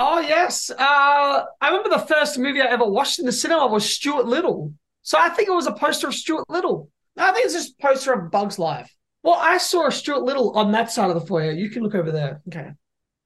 [0.00, 0.70] Oh yes.
[0.70, 4.72] Uh, I remember the first movie I ever watched in the cinema was Stuart Little.
[5.02, 6.88] So I think it was a poster of Stuart Little.
[7.16, 8.94] No, I think it's just a poster of Bug's Life.
[9.24, 11.50] Well, I saw a Stuart Little on that side of the foyer.
[11.50, 12.40] You can look over there.
[12.46, 12.70] Okay.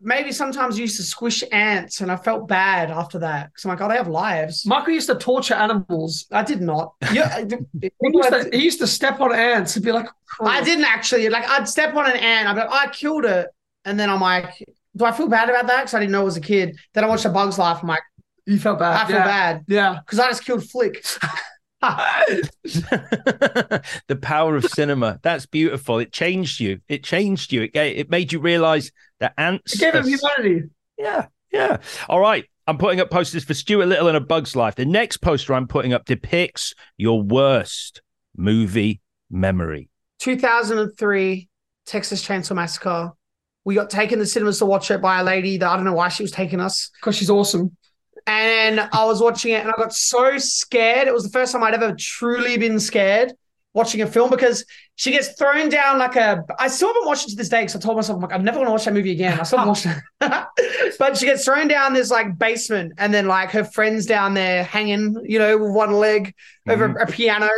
[0.03, 3.51] maybe sometimes I used to squish ants and I felt bad after that.
[3.51, 4.67] Because I'm like, oh, they have lives.
[4.67, 6.27] Michael used to torture animals.
[6.31, 6.95] I did not.
[7.13, 7.39] Yeah,
[7.81, 10.09] He used, to, he used to step on ants and be like,
[10.41, 11.29] I didn't actually.
[11.29, 12.49] Like, I'd step on an ant.
[12.49, 13.49] I'd be like, I killed it.
[13.85, 14.63] And then I'm like,
[14.97, 15.83] do I feel bad about that?
[15.83, 16.77] Because I didn't know it was a kid.
[16.95, 17.79] Then I watched A Bug's Life.
[17.83, 18.03] I'm like,
[18.47, 19.05] You felt bad.
[19.05, 19.25] I feel yeah.
[19.25, 19.65] bad.
[19.69, 19.99] Yeah.
[20.05, 21.05] Because I just killed Flick.
[21.81, 22.51] the
[24.21, 25.19] power of cinema.
[25.23, 25.99] That's beautiful.
[25.99, 26.81] It changed you.
[26.89, 27.63] It changed you.
[27.63, 29.75] It ga- it made you realize that ants.
[29.75, 30.69] It gave him are- humanity.
[30.99, 31.79] Yeah, yeah.
[32.09, 32.45] All right.
[32.67, 34.77] I'm putting up posters for Stuart Little and A Bug's Life.
[34.77, 38.03] The next poster I'm putting up depicts your worst
[38.37, 39.01] movie
[39.31, 39.89] memory.
[40.21, 41.49] 2003
[41.87, 43.13] Texas Chainsaw Massacre.
[43.71, 45.85] We got taken to the cinemas to watch it by a lady that I don't
[45.85, 46.91] know why she was taking us.
[47.01, 47.77] Because she's awesome.
[48.27, 51.07] And I was watching it and I got so scared.
[51.07, 53.33] It was the first time I'd ever truly been scared
[53.73, 54.65] watching a film because
[54.97, 56.43] she gets thrown down like a.
[56.59, 58.43] I still haven't watched it to this day because I told myself, I'm like, I'm
[58.43, 59.39] never going to watch that movie again.
[59.39, 59.87] I still haven't watched
[60.21, 60.97] it.
[60.99, 64.65] but she gets thrown down this like basement and then like her friends down there
[64.65, 66.35] hanging, you know, with one leg
[66.69, 66.99] over mm-hmm.
[66.99, 67.49] a piano.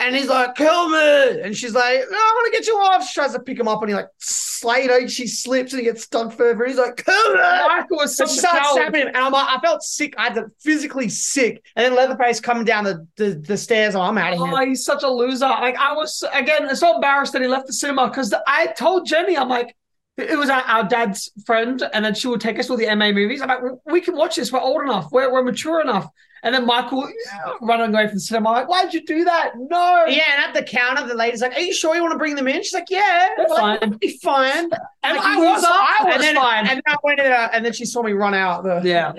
[0.00, 1.40] And he's like, kill me.
[1.42, 3.06] And she's like, no, I want to get you off.
[3.06, 5.80] She tries to pick him up and he like, slay, you know, she slips and
[5.80, 6.64] he gets stuck further.
[6.64, 7.40] And he's like, kill me.
[7.40, 10.14] Michael was So such a starts stabbing him, and I'm like, I felt sick.
[10.18, 13.94] I had to physically sick, and then Leatherface coming down the, the, the stairs.
[13.94, 14.48] Oh, I'm out of here.
[14.52, 15.46] Oh, he's such a loser.
[15.46, 19.06] Like I was again, I'm so embarrassed that he left the cinema because I told
[19.06, 19.76] Jenny, I'm like,
[20.16, 22.94] it was our, our dad's friend, and then she would take us to all the
[22.94, 23.42] MA movies.
[23.42, 24.52] I'm like, we can watch this.
[24.52, 25.10] We're old enough.
[25.12, 26.08] We're, we're mature enough.
[26.44, 28.50] And then Michael yeah, running away from the cinema.
[28.50, 29.52] I'm like, why'd you do that?
[29.56, 30.04] No.
[30.06, 32.36] yeah, and at the counter, the lady's like, "Are you sure you want to bring
[32.36, 33.90] them in?" She's like, "Yeah, They're like, fine.
[33.90, 34.64] "We'll be fine."
[35.02, 35.64] And Like, I was.
[35.66, 36.66] I was and then, fine.
[36.66, 38.62] And then I went in, and then she saw me run out.
[38.62, 39.12] The, Yeah.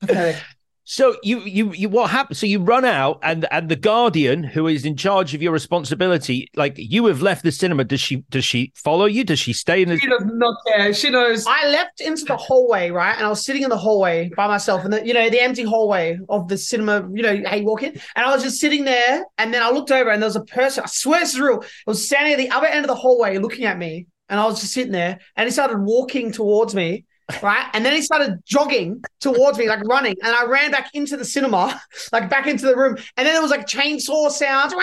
[0.00, 0.42] Pathetic.
[0.90, 2.36] So you you you what happened?
[2.36, 6.50] So you run out, and and the guardian, who is in charge of your responsibility,
[6.56, 7.84] like you have left the cinema.
[7.84, 9.22] Does she does she follow you?
[9.22, 9.98] Does she stay in the?
[9.98, 10.92] She does not care.
[10.92, 11.46] She knows.
[11.46, 13.14] I left into the hallway, right?
[13.16, 15.62] And I was sitting in the hallway by myself, and the you know the empty
[15.62, 17.08] hallway of the cinema.
[17.12, 19.70] You know, how you walk in, and I was just sitting there, and then I
[19.70, 20.82] looked over, and there was a person.
[20.82, 21.60] I swear this is real.
[21.60, 24.44] It was standing at the other end of the hallway, looking at me, and I
[24.44, 27.04] was just sitting there, and he started walking towards me.
[27.42, 27.66] Right.
[27.72, 30.16] And then he started jogging towards me, like running.
[30.22, 31.80] And I ran back into the cinema,
[32.12, 32.96] like back into the room.
[33.16, 34.74] And then there was like chainsaw sounds.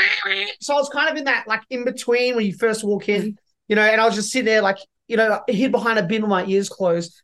[0.60, 3.38] So I was kind of in that, like in between when you first walk in,
[3.68, 6.22] you know, and I was just sitting there, like, you know, hid behind a bin
[6.22, 7.22] with my ears closed.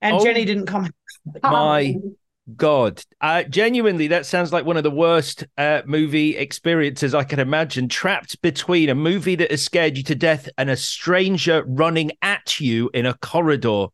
[0.00, 0.24] And Oh.
[0.24, 0.90] Jenny didn't come.
[1.42, 1.96] My
[2.54, 7.40] God, uh, genuinely, that sounds like one of the worst uh, movie experiences I can
[7.40, 7.88] imagine.
[7.88, 12.60] Trapped between a movie that has scared you to death and a stranger running at
[12.60, 13.86] you in a corridor.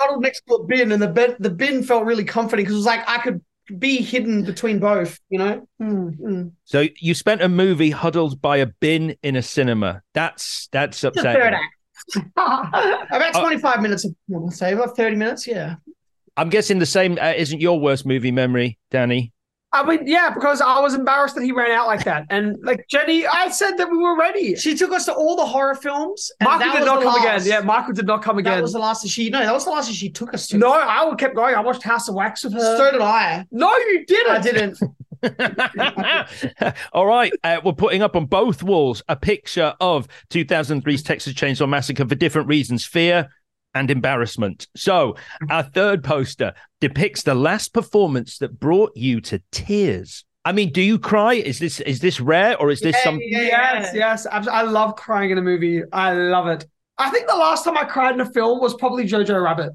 [0.00, 2.78] Huddled next to a bin, and the bin the bin felt really comforting because it
[2.78, 3.40] was like I could
[3.78, 5.18] be hidden between both.
[5.30, 5.68] You know.
[5.80, 6.52] Mm, mm.
[6.64, 10.02] So you spent a movie huddled by a bin in a cinema.
[10.14, 11.54] That's that's The third upsetting.
[11.54, 11.74] act.
[12.36, 15.76] about Uh, 25 minutes of I say about 30 minutes, yeah.
[16.36, 19.32] I'm guessing the same uh, isn't your worst movie memory, Danny.
[19.74, 22.26] I mean, yeah, because I was embarrassed that he ran out like that.
[22.30, 24.54] And like Jenny, I said that we were ready.
[24.54, 26.30] She took us to all the horror films.
[26.40, 27.44] and Michael did not come last.
[27.44, 27.60] again.
[27.60, 28.54] Yeah, Michael did not come again.
[28.54, 30.46] that was the last that she no, that was the last that she took us
[30.48, 30.58] to.
[30.58, 31.56] no, I kept going.
[31.56, 32.76] I watched House of Wax with her.
[32.76, 33.44] so did I.
[33.50, 34.30] no, you didn't.
[34.30, 34.78] I didn't.
[36.92, 41.68] All right, uh, we're putting up on both walls a picture of 2003's Texas Chainsaw
[41.68, 43.28] Massacre for different reasons: fear
[43.74, 44.68] and embarrassment.
[44.76, 45.16] So,
[45.50, 50.24] our third poster depicts the last performance that brought you to tears.
[50.44, 51.34] I mean, do you cry?
[51.34, 53.18] Is this is this rare or is this Yeah, some?
[53.22, 54.26] yeah, Yes, yes.
[54.26, 55.82] I, I love crying in a movie.
[55.92, 56.66] I love it.
[56.98, 59.72] I think the last time I cried in a film was probably Jojo Rabbit.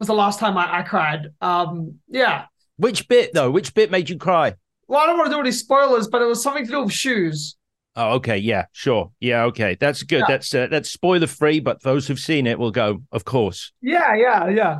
[0.00, 1.28] Was the last time I, I cried.
[1.40, 2.46] Um, yeah.
[2.76, 3.50] Which bit though?
[3.50, 4.54] Which bit made you cry?
[4.88, 6.92] Well, I don't want to do any spoilers, but it was something to do with
[6.92, 7.56] shoes.
[7.98, 10.20] Oh, okay, yeah, sure, yeah, okay, that's good.
[10.20, 10.26] Yeah.
[10.28, 13.72] That's uh, that's spoiler free, but those who've seen it will go, of course.
[13.82, 14.78] Yeah, yeah, yeah.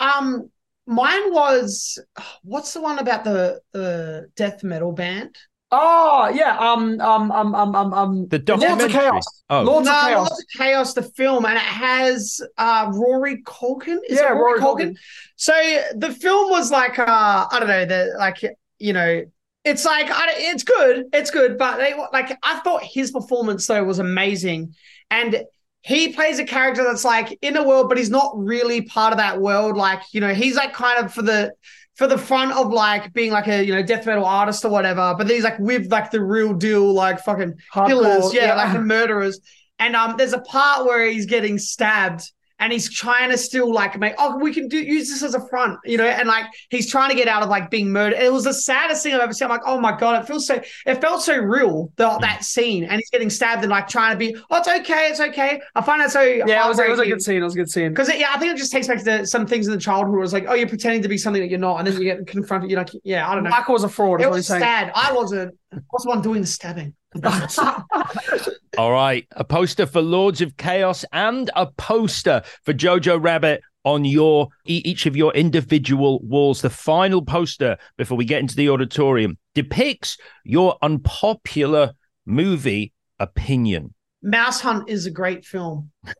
[0.00, 0.50] Um
[0.86, 1.98] mine was
[2.42, 5.36] what's the one about the the death metal band?
[5.70, 6.56] Oh, yeah.
[6.58, 8.28] Um, um, um, um, um, um.
[8.28, 8.90] The Lords of.
[8.90, 9.24] Chaos.
[9.50, 10.30] Oh, Lords no, of Chaos.
[10.30, 13.98] Lords of Chaos, the film, and it has uh Rory Culkin.
[14.08, 14.90] Is Yeah, it Rory, Rory Culkin?
[14.92, 14.96] Culkin.
[15.36, 15.52] So
[15.94, 17.04] the film was like uh
[17.52, 18.38] I don't know, the like
[18.78, 19.24] you know,
[19.64, 23.98] it's like it's good, it's good, but they like I thought his performance though was
[23.98, 24.74] amazing,
[25.10, 25.44] and
[25.82, 29.18] he plays a character that's like in a world, but he's not really part of
[29.18, 29.76] that world.
[29.76, 31.52] Like you know, he's like kind of for the
[31.96, 35.14] for the front of like being like a you know death metal artist or whatever,
[35.18, 38.72] but then he's like with like the real deal, like fucking killers, Hardcore, yeah, like
[38.72, 39.40] the murderers.
[39.80, 43.98] And um, there's a part where he's getting stabbed, and he's trying to still like
[43.98, 46.90] make oh we can do use this as a front, you know, and like he's
[46.90, 48.18] trying to get out of like being murdered.
[48.18, 49.46] It was the saddest thing I've ever seen.
[49.46, 52.20] I'm like, oh my god, it feels so it felt so real that mm.
[52.20, 55.20] that scene, and he's getting stabbed and like trying to be oh it's okay, it's
[55.20, 55.60] okay.
[55.74, 57.40] I find that so Yeah, it was, it was a good scene.
[57.40, 57.90] It was a good scene.
[57.90, 60.24] Because yeah, I think it just takes back to some things in the childhood where
[60.24, 62.26] it's like, oh, you're pretending to be something that you're not, and then you get
[62.26, 62.70] confronted.
[62.70, 63.50] You're like, yeah, I don't know.
[63.50, 64.20] Michael was a fraud.
[64.20, 64.62] It was he's saying.
[64.62, 64.92] sad.
[64.94, 65.56] I wasn't.
[65.72, 66.94] I was the one doing the stabbing.
[68.78, 74.04] All right, a poster for Lords of Chaos and a poster for Jojo Rabbit on
[74.04, 76.60] your each of your individual walls.
[76.60, 81.92] The final poster before we get into the auditorium depicts your unpopular
[82.26, 83.94] movie opinion.
[84.24, 85.90] Mousehunt is a great film.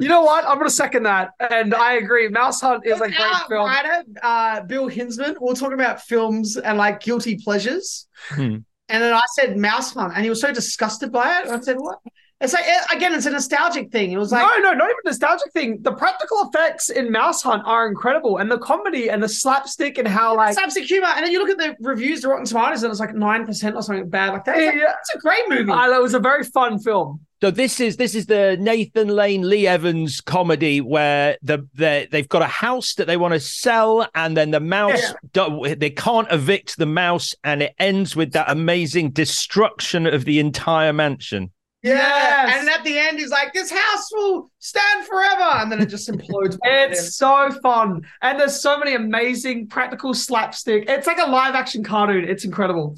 [0.00, 0.44] You know what?
[0.44, 2.28] I'm going to second that, and I agree.
[2.28, 3.66] Mousehunt is a great Our film.
[3.66, 8.06] writer, uh, Bill Hinzman, we we're talking about films and like guilty pleasures.
[8.30, 8.58] Hmm.
[8.88, 11.48] And then I said Mousehunt, and he was so disgusted by it.
[11.48, 11.98] I said, what?
[12.42, 14.12] It's like, again, it's a nostalgic thing.
[14.12, 15.78] It was like, no, no, not even a nostalgic thing.
[15.82, 20.34] The practical effects in Mousehunt are incredible, and the comedy and the slapstick and how
[20.36, 21.08] like slapstick humor.
[21.08, 23.82] And then you look at the reviews, the Rotten Tomatoes, and it's like 9% or
[23.82, 24.56] something bad like that.
[24.56, 24.94] It's, like, Yeah.
[24.98, 25.70] it's a great movie.
[25.70, 27.20] uh, it was a very fun film.
[27.42, 32.28] So this is this is the Nathan Lane Lee Evans comedy where the they they've
[32.28, 36.30] got a house that they want to sell and then the mouse do- they can't
[36.30, 41.50] evict the mouse and it ends with that amazing destruction of the entire mansion.
[41.82, 41.94] Yeah.
[41.94, 42.60] Yes.
[42.60, 45.42] And at the end, he's like, this house will stand forever.
[45.42, 46.58] And then it just implodes.
[46.62, 46.92] behind him.
[46.92, 50.84] It's so fun, and there's so many amazing practical slapstick.
[50.88, 52.28] It's like a live action cartoon.
[52.28, 52.96] It's incredible.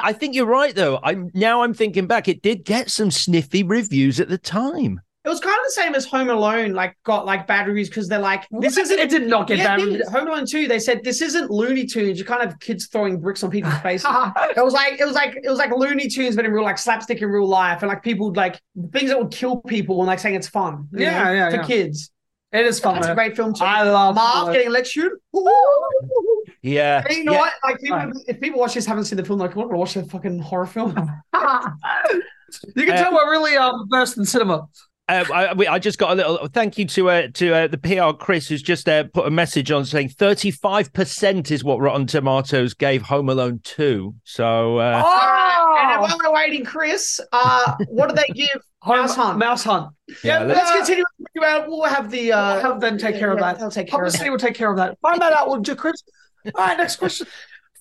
[0.00, 1.00] I think you're right though.
[1.02, 5.00] I'm now I'm thinking back it did get some sniffy reviews at the time.
[5.24, 8.08] It was kind of the same as Home Alone, like got like bad reviews because
[8.08, 8.98] they're like, this isn't.
[8.98, 10.08] It did not get yeah, bad reviews.
[10.08, 12.18] Home Alone 2, they said this isn't Looney Tunes.
[12.18, 14.06] You can't have kids throwing bricks on people's faces.
[14.56, 16.78] it was like it was like it was like Looney Tunes, but in real like
[16.78, 20.08] slapstick in real life, and like people would, like things that would kill people and
[20.08, 20.88] like saying it's fun.
[20.92, 21.66] Yeah, know, yeah, for yeah.
[21.66, 22.10] kids.
[22.50, 22.96] It is fun.
[22.96, 23.64] That's a great film too.
[23.64, 24.54] I love Marv it.
[24.54, 25.12] getting lectured.
[26.62, 27.02] Yeah.
[27.08, 27.38] And you know yeah.
[27.40, 27.52] what?
[27.64, 29.68] Like people, if people watch this haven't seen the film, like, what?
[29.68, 30.90] want to watch a fucking horror film?
[32.76, 34.66] you can Uh, tell we're really um versed in cinema.
[35.08, 38.16] Uh, I, I just got a little thank you to uh, to uh, the PR
[38.16, 43.02] Chris who's just uh, put a message on saying 35% is what Rotten Tomatoes gave
[43.02, 44.14] Home Alone 2.
[44.22, 48.62] So uh, Oh, And while we're waiting, Chris, uh, what do they give?
[48.84, 49.38] Mousehunt.
[49.38, 49.92] Mouse Hunt.
[50.08, 51.04] yeah, Yeah, let's- let's continue.
[51.36, 52.32] Well, We'll have the.
[52.32, 53.58] Uh, We'll have them take care of that.
[53.58, 54.30] They'll take care of Obviously, that.
[54.30, 54.96] we'll take care of that.
[55.02, 56.00] Find that out, would you, Chris?
[56.46, 57.26] All right, next question.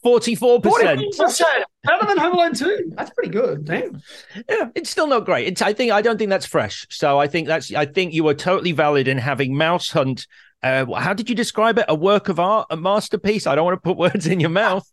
[0.04, 0.62] 44%.
[0.63, 1.41] 40%.
[1.84, 2.93] Better than Home Alone 2.
[2.95, 3.65] That's pretty good.
[3.65, 4.02] Damn.
[4.50, 5.47] Yeah, it's still not great.
[5.47, 6.88] It's I think I don't think that's fresh.
[6.89, 10.26] So I think that's I think you were totally valid in having Mousehunt.
[10.63, 11.86] Uh, how did you describe it?
[11.88, 13.47] A work of art, a masterpiece.
[13.47, 14.91] I don't want to put words in your mouth.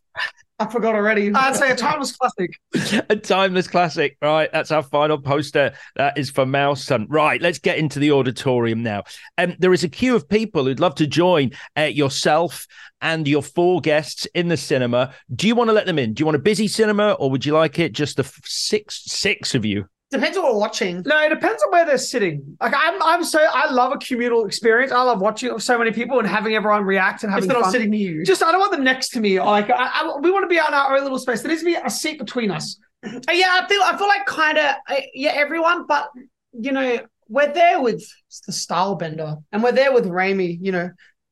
[0.61, 1.33] I forgot already.
[1.33, 2.59] I'd say a timeless classic.
[3.09, 4.17] a timeless classic.
[4.21, 5.73] Right, that's our final poster.
[5.95, 7.07] That is for Mousehunt.
[7.09, 9.05] Right, let's get into the auditorium now.
[9.37, 12.67] Um, there is a queue of people who'd love to join uh, yourself
[13.01, 15.15] and your four guests in the cinema.
[15.35, 16.15] Do you want to let them in?
[16.15, 19.03] Do you want a busy cinema, or would you like it just the f- six
[19.05, 19.89] six of you?
[20.11, 21.03] Depends on what we're watching.
[21.05, 22.57] No, it depends on where they're sitting.
[22.61, 24.91] Like I'm, I'm so I love a communal experience.
[24.91, 27.73] I love watching with so many people and having everyone react and having not fun.
[27.73, 28.25] sitting near you.
[28.25, 29.39] Just I don't want them next to me.
[29.39, 31.43] Like I, I, we want to be on our own little space.
[31.43, 32.79] There needs to be a seat between us.
[33.05, 34.77] Uh, yeah, I feel I feel like kind of
[35.13, 36.09] yeah, everyone, but
[36.53, 38.03] you know, we're there with
[38.47, 40.59] the Stylebender, and we're there with Raimi.
[40.61, 40.91] You know,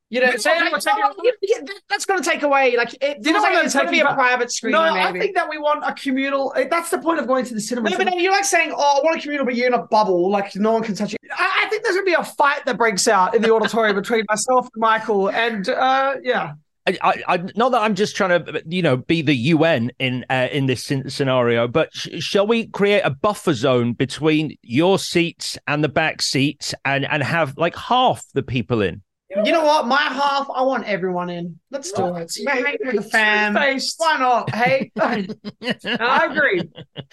[0.08, 2.76] you know, so want like, to take yeah, yeah, that- that's going to take away.
[2.76, 4.72] Like, it You know feels what like it's going to be a private screen.
[4.72, 6.52] No, I think that we want a communal.
[6.56, 7.90] eh, That's the point of going to the cinema.
[7.90, 9.82] No, but then you're like saying, "Oh, I want a communal, but you're in a
[9.86, 10.30] bubble.
[10.30, 12.76] Like no one can touch you." I, I think there's gonna be a fight that
[12.78, 16.52] breaks out in the auditorium between myself and Michael, and uh, yeah,
[16.86, 20.24] I, I, I not that I'm just trying to, you know, be the UN in
[20.30, 25.58] uh, in this scenario, but sh- shall we create a buffer zone between your seats
[25.66, 29.02] and the back seats, and and have like half the people in?
[29.28, 29.86] You know what?
[29.86, 31.58] My half, I want everyone in.
[31.70, 32.32] Let's do it.
[32.46, 33.54] Hang with the fam.
[33.54, 33.94] Two-faced.
[33.98, 34.54] Why not?
[34.54, 36.62] Hey, I agree.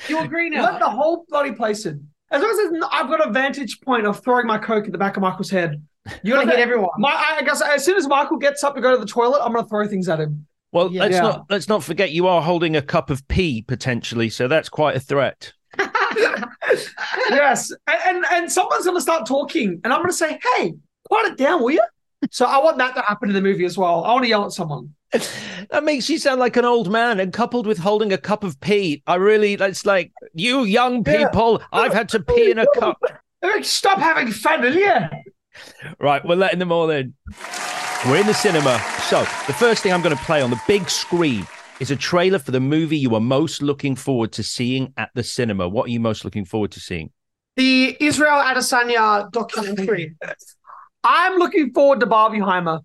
[0.07, 0.61] you agree now?
[0.63, 0.79] Let now?
[0.79, 2.07] the whole bloody place in.
[2.29, 4.91] As long as there's n- I've got a vantage point of throwing my coke at
[4.91, 5.83] the back of Michael's head.
[6.21, 6.89] You're gonna hit everyone.
[6.97, 9.53] My, I guess as soon as Michael gets up to go to the toilet, I'm
[9.53, 10.45] gonna throw things at him.
[10.71, 11.01] Well, Yeah.
[11.01, 11.21] let's Yeah.
[11.21, 14.95] not let's not forget you are holding a cup of pee potentially, so that's quite
[14.95, 15.53] a threat.
[17.29, 20.73] yes, and, and and someone's gonna start talking, and I'm gonna say, "Hey,
[21.07, 21.83] quiet it down, will you?"
[22.31, 24.03] So I want that to happen in the movie as well.
[24.03, 24.93] I want to yell at someone.
[25.69, 28.59] That makes you sound like an old man, and coupled with holding a cup of
[28.59, 31.25] pee, I really that's like you young Yeah.
[31.27, 31.61] people.
[31.71, 32.99] I've had to pee in a cup.
[33.61, 34.95] Stop having fun, will you?
[35.99, 37.13] Right, we're letting them all in.
[38.07, 38.79] We're in the cinema.
[39.09, 41.45] So, the first thing I'm going to play on the big screen
[41.79, 45.23] is a trailer for the movie you are most looking forward to seeing at the
[45.23, 45.67] cinema.
[45.69, 47.11] What are you most looking forward to seeing?
[47.55, 50.15] The Israel Adesanya documentary.
[51.03, 52.81] I'm looking forward to Barbieheimer.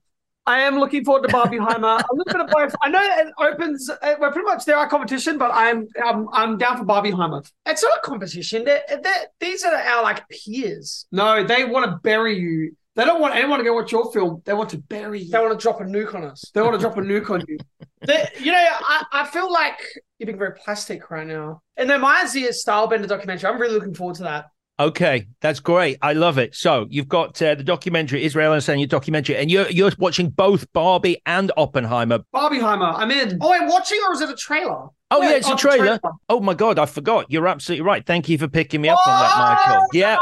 [0.46, 1.98] I am looking forward to Barbieheimer.
[2.00, 2.74] I'm looking at both.
[2.82, 3.90] I know it opens.
[3.90, 7.46] uh, We're pretty much there our competition, but I'm I'm I'm down for Barbieheimer.
[7.66, 8.64] It's not a competition.
[8.64, 11.06] They're, they're, these are our like peers.
[11.12, 12.74] No, they want to bury you.
[12.96, 14.42] They don't want anyone to go watch your film.
[14.44, 15.30] They want to bury you.
[15.30, 16.42] They want to drop a nuke on us.
[16.52, 17.58] They want to drop a nuke on you.
[18.06, 19.78] They- you know, I, I feel like
[20.18, 21.60] you're being very plastic right now.
[21.76, 24.46] And then my Izzy Stylebender documentary, I'm really looking forward to that.
[24.80, 25.98] Okay, that's great.
[26.02, 26.54] I love it.
[26.54, 30.72] So, you've got uh, the documentary, Israel and your documentary, and you're, you're watching both
[30.72, 32.20] Barbie and Oppenheimer.
[32.32, 33.38] Barbieheimer, I'm in.
[33.40, 34.86] Oh, I'm watching or is it a trailer?
[35.10, 35.98] Oh, yeah, it's oh, a trailer.
[35.98, 36.00] trailer.
[36.28, 37.26] Oh, my God, I forgot.
[37.28, 38.06] You're absolutely right.
[38.06, 39.86] Thank you for picking me up on that, Michael.
[39.92, 40.16] Yeah.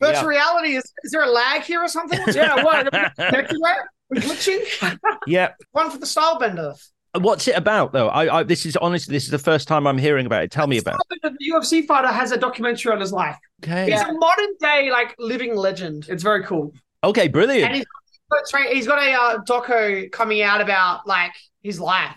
[0.00, 0.24] Virtual Yeah.
[0.24, 2.20] reality, is, is there a lag here or something?
[2.28, 2.94] Yeah, what?
[3.18, 3.90] everywhere?
[4.10, 4.98] We're glitching?
[5.26, 5.52] yeah.
[5.72, 6.74] One for the Stylebender.
[7.14, 8.08] What's it about though?
[8.08, 10.50] I, I this is honestly this is the first time I'm hearing about it.
[10.50, 11.00] Tell me about.
[11.10, 11.22] it.
[11.22, 13.36] The UFC fighter has a documentary on his life.
[13.64, 13.90] Okay.
[13.90, 16.06] He's a modern day, like, living legend.
[16.08, 16.72] It's very cool.
[17.02, 17.74] Okay, And brilliant.
[17.74, 17.84] he's
[18.52, 22.16] got, he's got a uh, doco coming out about, like, his life.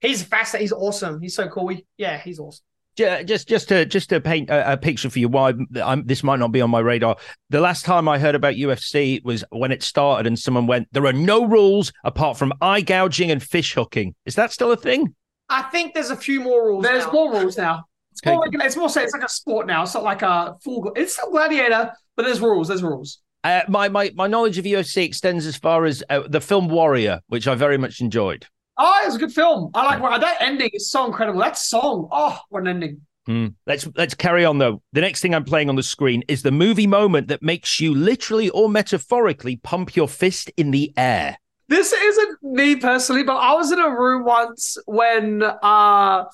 [0.00, 0.56] He's fast.
[0.56, 1.20] He's awesome.
[1.20, 1.66] He's so cool.
[1.66, 2.64] We, yeah, he's awesome.
[2.96, 5.52] Ju- Just just to just to paint a, a picture for you why
[5.82, 7.16] I'm, this might not be on my radar.
[7.50, 11.04] The last time I heard about UFC was when it started, and someone went, "There
[11.06, 15.14] are no rules apart from eye gouging and fish hooking." Is that still a thing?
[15.48, 16.84] I think there's a few more rules.
[16.84, 17.12] There's now.
[17.12, 17.84] more rules now.
[18.12, 18.30] It's Okay.
[18.34, 19.82] more like it's more so it's like a sport now.
[19.82, 20.92] It's not like a full.
[20.94, 22.68] It's still gladiator, but there's rules.
[22.68, 23.20] There's rules.
[23.42, 27.20] Uh, my my my knowledge of UFC extends as far as uh, the film Warrior,
[27.26, 28.46] which I very much enjoyed.
[28.76, 29.70] Oh, it was a good film.
[29.74, 31.40] I like well, that ending is so incredible.
[31.40, 33.00] That song, oh, what an ending!
[33.26, 33.48] Hmm.
[33.66, 34.82] Let's let's carry on though.
[34.92, 37.94] The next thing I'm playing on the screen is the movie moment that makes you
[37.94, 41.38] literally or metaphorically pump your fist in the air.
[41.68, 46.24] This isn't me personally, but I was in a room once when uh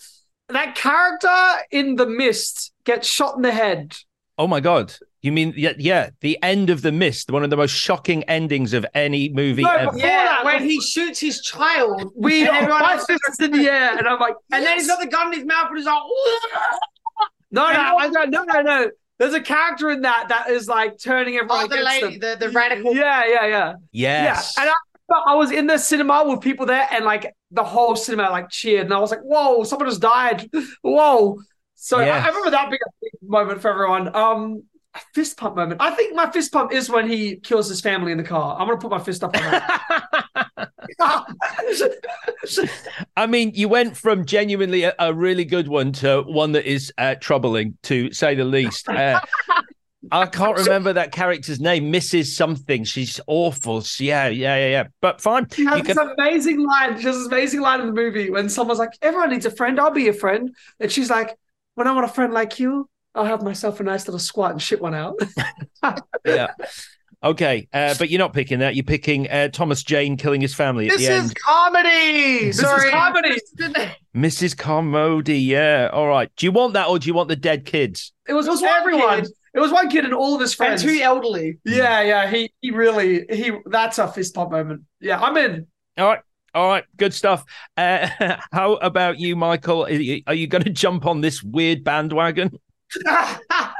[0.49, 3.97] that character in the mist gets shot in the head.
[4.37, 4.93] Oh my god!
[5.23, 8.73] You mean yeah, yeah, the end of the mist, one of the most shocking endings
[8.73, 9.85] of any movie No, ever.
[9.93, 13.69] before Yeah, that, when he shoots his child, We and everyone else- is in the
[13.69, 15.87] air, and I'm like, and then he's got the gun in his mouth, and he's
[15.87, 16.01] like,
[17.51, 18.91] no, no, I don't, no, no, no.
[19.19, 22.39] There's a character in that that is like turning everyone oh, the against lady, them.
[22.39, 22.95] the, the radical.
[22.95, 23.73] Yeah, yeah, yeah.
[23.93, 24.55] Yes.
[24.57, 24.73] Yeah, and
[25.13, 28.49] I, I was in the cinema with people there, and like the whole cinema like
[28.49, 30.49] cheered, and I was like, "Whoa, someone just died!"
[30.83, 31.37] Whoa.
[31.75, 34.15] So I- I, remember that being a big moment for everyone.
[34.15, 34.63] Um,
[34.95, 35.81] a fist pump moment.
[35.81, 38.57] I think my fist pump is when he kills his family in the car.
[38.59, 40.71] I'm gonna put my fist up on that.
[43.17, 46.93] I mean, you went from genuinely a, a really good one to one that is
[46.99, 48.89] uh, troubling, to say the least.
[48.89, 49.21] Uh,
[50.13, 52.29] I can't remember that character's name, Mrs.
[52.29, 52.85] Something.
[52.85, 53.83] She's awful.
[53.83, 54.85] She- yeah, yeah, yeah, yeah.
[55.01, 55.47] But fine.
[55.53, 56.99] She has this amazing line.
[56.99, 59.79] She has this amazing line in the movie when someone's like, "Everyone needs a friend.
[59.79, 61.37] I'll be your friend," and she's like,
[61.75, 64.63] "When I want a friend like you, I'll have myself a nice little squat and
[64.63, 65.19] shit one out."
[66.25, 66.53] yeah.
[67.23, 68.75] Okay, uh, but you're not picking that.
[68.75, 71.35] You're picking uh, Thomas Jane killing his family at This the is end.
[71.37, 72.47] comedy.
[72.47, 72.91] This is Sorry.
[72.91, 73.39] comedy.
[74.17, 74.57] Mrs.
[74.57, 75.39] Carmody.
[75.39, 75.91] Yeah.
[75.93, 76.31] All right.
[76.37, 78.13] Do you want that, or do you want the dead kids?
[78.27, 79.21] It was, It was one everyone.
[79.23, 79.29] kid.
[79.53, 80.81] It was one kid and all of his friends.
[80.83, 80.99] And friends.
[81.01, 81.59] too elderly.
[81.67, 82.31] yeah, yeah.
[82.31, 83.53] He he really he.
[83.67, 84.83] That's a fist pump moment.
[85.01, 85.67] Yeah, I'm in.
[85.99, 86.21] All right.
[86.55, 87.45] All right, good stuff.
[87.77, 88.09] Uh,
[88.53, 89.85] how about you, Michael?
[89.85, 92.59] Are you, are you going to jump on this weird bandwagon?
[93.07, 93.73] I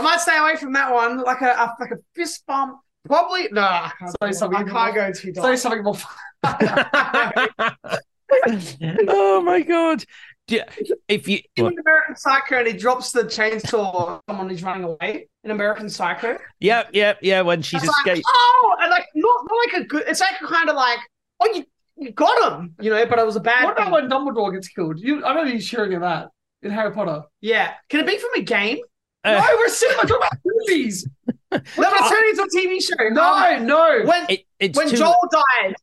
[0.00, 1.22] might stay away from that one.
[1.22, 2.78] Like a, a like a fist bump.
[3.06, 3.62] Probably no.
[3.62, 5.46] I can't, Say something I can't go too dark.
[5.46, 5.96] Say something more.
[9.08, 10.04] oh my god!
[10.46, 14.62] Do you- If you In American Psycho, and he drops the chainsaw on someone who's
[14.62, 15.28] running away.
[15.44, 17.42] In American Psycho, yeah, yeah, yeah.
[17.42, 20.04] When she's It's like, oh, and like not, not like a good.
[20.06, 21.00] It's like kind of like,
[21.40, 21.64] oh, you,
[21.96, 23.04] you got him, you know.
[23.06, 23.64] But it was a bad.
[23.64, 23.92] What about thing.
[23.92, 24.98] when Dumbledore gets killed?
[24.98, 26.28] You, I remember you cheering at that
[26.64, 27.24] in Harry Potter.
[27.40, 28.78] Yeah, can it be from a game?
[29.24, 31.08] Uh, no, we're cinema talking about movies.
[31.26, 33.06] No, but it's turning into a TV show.
[33.06, 34.06] Um, No, no.
[34.06, 35.74] when it, it's when too, Joel dies,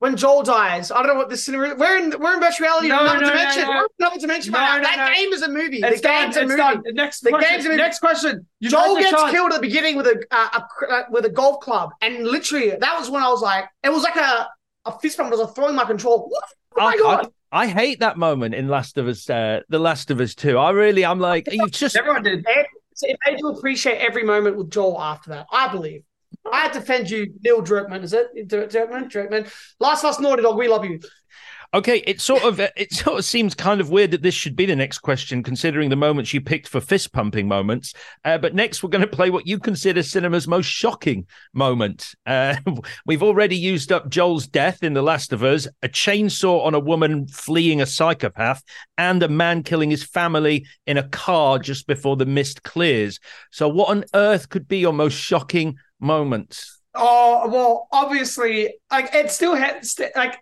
[0.00, 1.74] when Joel dies, I don't know what this cinema.
[1.76, 2.88] We're in we're in virtual reality.
[2.88, 3.62] No, another no, no, dimension.
[3.62, 3.68] no.
[3.68, 4.52] We're in another dimension.
[4.52, 5.80] No, right no, that game is a movie.
[5.82, 6.22] It's the done.
[6.24, 6.58] game's a It's movie.
[6.60, 6.82] done.
[6.94, 7.50] Next The question.
[7.52, 7.82] game's a movie.
[7.82, 8.46] Next question.
[8.60, 9.30] You Joel gets chance.
[9.32, 12.70] killed at the beginning with a, uh, a uh, with a golf club, and literally
[12.70, 14.48] that was when I was like, it was like a
[14.86, 15.32] a fist bump.
[15.32, 16.28] It was a throwing my control.
[16.28, 16.44] What?
[16.76, 17.32] Oh my I, god!
[17.50, 20.58] I, I hate that moment in Last of Us, uh, The Last of Us Two.
[20.58, 22.44] I really, I'm like, you just Everyone did.
[22.46, 22.66] It
[23.02, 25.46] it made you appreciate every moment with Joel after that.
[25.52, 26.02] I believe.
[26.50, 28.02] I have to defend you, Neil Druckmann.
[28.02, 29.10] Is it Dr- Druckmann?
[29.10, 29.52] Druckmann.
[29.78, 30.58] Last of Us Naughty Dog.
[30.58, 31.00] We love you.
[31.74, 34.64] Okay, it sort of it sort of seems kind of weird that this should be
[34.64, 37.92] the next question, considering the moments you picked for fist pumping moments.
[38.24, 42.14] Uh, but next, we're going to play what you consider cinema's most shocking moment.
[42.24, 42.56] Uh,
[43.06, 46.80] we've already used up Joel's death in The Last of Us, a chainsaw on a
[46.80, 48.62] woman fleeing a psychopath,
[48.96, 53.20] and a man killing his family in a car just before the mist clears.
[53.52, 56.64] So, what on earth could be your most shocking moment?
[56.94, 60.38] Oh well, obviously, like it still had like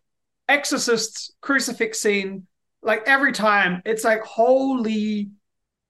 [0.49, 2.47] Exorcist's crucifix scene.
[2.83, 5.31] Like every time, it's like holy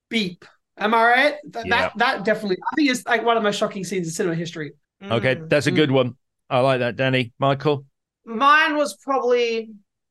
[0.09, 0.45] beep.
[0.79, 1.35] Am I right?
[1.53, 1.91] Th- Yeah.
[1.91, 4.35] That that definitely, I think, it's like one of the most shocking scenes in cinema
[4.35, 4.73] history.
[5.03, 5.49] Okay, Mm.
[5.51, 6.17] that's a good one.
[6.49, 7.33] I like that, Danny.
[7.39, 7.85] Michael.
[8.25, 9.71] Mine was probably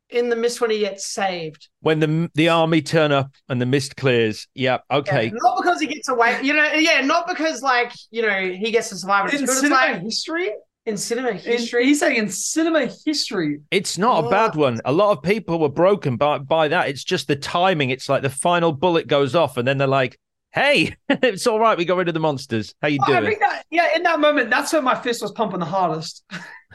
[0.09, 1.69] in the mist when he gets saved.
[1.81, 4.47] when the the army turn up and the mist clears.
[4.53, 5.25] Yeah, okay.
[5.25, 6.71] Yeah, not because he gets away, you know.
[6.73, 9.25] Yeah, not because like you know he gets to survive.
[9.25, 9.49] It's In good.
[9.53, 10.51] It's cinema like history,
[10.85, 11.85] in cinema in, history.
[11.85, 13.61] he's saying in cinema history.
[13.71, 14.59] It's not a bad Oh.
[14.59, 14.81] one.
[14.85, 16.89] A lot of people were broken by by that.
[16.89, 17.89] It's just the timing.
[17.89, 20.19] It's like the final bullet goes off, and then they're like,
[20.53, 21.77] "Hey, it's all right.
[21.77, 22.73] We got rid of the monsters.
[22.81, 25.21] How you oh, I doing?" think that, yeah, in that moment, that's when my fist
[25.21, 26.23] was pumping the hardest.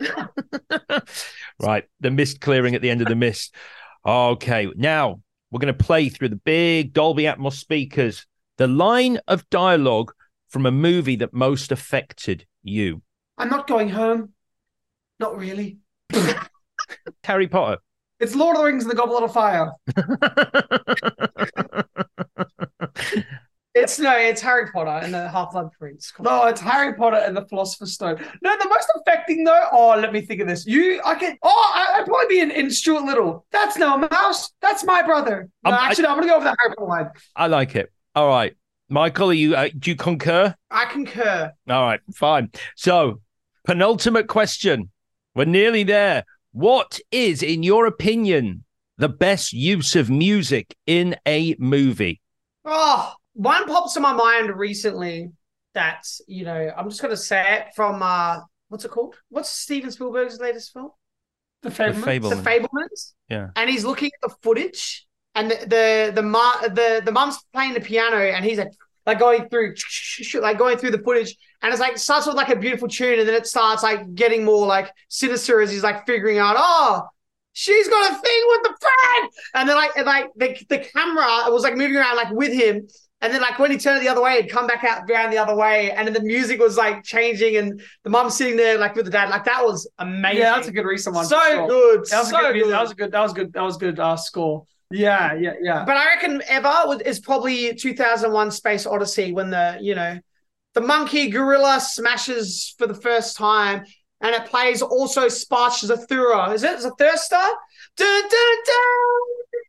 [1.60, 3.54] right, the mist clearing at the end of the mist.
[4.06, 9.48] Okay, now we're going to play through the big Dolby Atmos speakers the line of
[9.48, 10.12] dialogue
[10.48, 13.00] from a movie that most affected you.
[13.40, 14.32] I'm not going home.
[15.18, 15.78] Not really.
[17.24, 17.78] Harry Potter.
[18.18, 19.72] It's Lord of the Rings and the Goblet of Fire.
[23.72, 26.12] It's no, it's Harry Potter and the Half Blood Prince.
[26.18, 28.16] No, it's Harry Potter and the Philosopher's Stone.
[28.42, 29.68] No, the most affecting though.
[29.70, 30.66] Oh, let me think of this.
[30.66, 31.38] You, I can.
[31.44, 33.46] Oh, I, I'd probably be in, in Stuart Little.
[33.52, 34.50] That's no mouse.
[34.60, 35.48] That's my brother.
[35.64, 37.10] No, Um, I- actually, no, I'm gonna go over the Harry Potter line.
[37.36, 37.92] I like it.
[38.16, 38.56] All right,
[38.88, 39.54] Michael, are you?
[39.54, 40.52] Uh, do you concur?
[40.68, 41.52] I concur.
[41.68, 42.50] All right, fine.
[42.74, 43.20] So,
[43.64, 44.90] penultimate question.
[45.34, 46.24] We're nearly there.
[46.52, 48.64] What is, in your opinion,
[48.98, 52.20] the best use of music in a movie?
[52.64, 55.30] Oh, one pops to my mind recently.
[55.74, 59.14] That you know, I'm just gonna say it from uh, what's it called?
[59.28, 60.90] What's Steven Spielberg's latest film?
[61.62, 62.04] The Fablemans.
[62.04, 62.30] Fable.
[62.30, 63.12] The Fablemans.
[63.28, 63.50] Yeah.
[63.54, 65.06] And he's looking at the footage,
[65.36, 68.72] and the the the ma- the the mum's playing the piano, and he's like
[69.10, 69.74] like going through
[70.40, 73.28] like going through the footage, and it's like starts with like a beautiful tune, and
[73.28, 77.02] then it starts like getting more like sinister as he's like figuring out, oh.
[77.52, 81.50] She's got a thing with the friend, and then like and like the the camera
[81.50, 82.86] was like moving around like with him,
[83.20, 85.30] and then like when he turned it the other way, it'd come back out around
[85.30, 88.78] the other way, and then the music was like changing, and the mum sitting there
[88.78, 90.38] like with the dad, like that was amazing.
[90.38, 91.26] Yeah, that's a good recent one.
[91.26, 91.68] so sure.
[91.68, 92.72] good, That was so a good, good.
[92.72, 93.12] That was a good.
[93.12, 93.52] That was good.
[93.52, 93.98] That was good.
[93.98, 94.64] Uh, score.
[94.90, 95.84] Yeah, yeah, yeah.
[95.84, 100.18] But I reckon ever is probably 2001 Space Odyssey when the, you know,
[100.74, 103.84] the monkey gorilla smashes for the first time
[104.20, 106.52] and it plays also sprach Zarathustra.
[106.52, 107.52] Is it Zathursta?
[107.96, 109.60] Dun, dun, dun.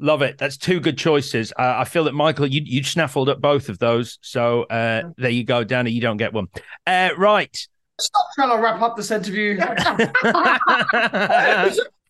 [0.00, 0.38] Love it.
[0.38, 1.52] That's two good choices.
[1.52, 4.18] Uh, I feel that Michael, you you snaffled at both of those.
[4.22, 5.92] So uh, there you go, Danny.
[5.92, 6.48] You don't get one.
[6.86, 7.56] Uh, right.
[8.00, 9.56] Stop trying to wrap up this interview.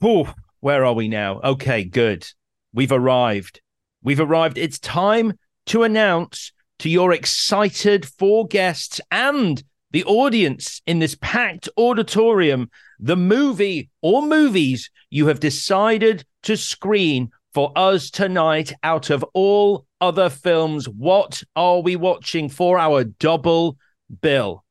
[0.05, 0.27] Ooh,
[0.61, 1.41] where are we now?
[1.43, 2.27] Okay, good.
[2.75, 3.61] We've arrived.
[4.03, 4.59] We've arrived.
[4.59, 5.35] It's time
[5.67, 9.63] to announce to your excited four guests and
[9.93, 12.69] the audience in this packed auditorium
[12.99, 19.87] the movie or movies you have decided to screen for us tonight out of all
[20.01, 20.89] other films.
[20.89, 23.79] What are we watching for our double
[24.21, 24.64] bill?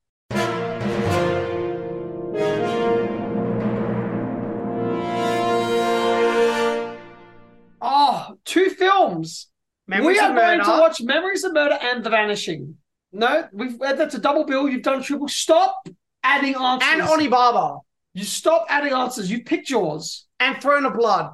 [8.46, 9.48] Two films.
[9.88, 10.64] Memories we are of going Murder.
[10.72, 12.76] to watch Memories of Murder and The Vanishing.
[13.12, 14.68] No, we've that's a double bill.
[14.70, 15.28] You've done a triple.
[15.28, 15.88] Stop
[16.24, 16.90] adding answers.
[16.92, 17.80] and Onibaba
[18.14, 19.30] You stop adding answers.
[19.30, 20.26] You've picked yours.
[20.40, 21.32] and Throne of Blood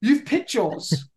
[0.00, 1.08] You've picked yours.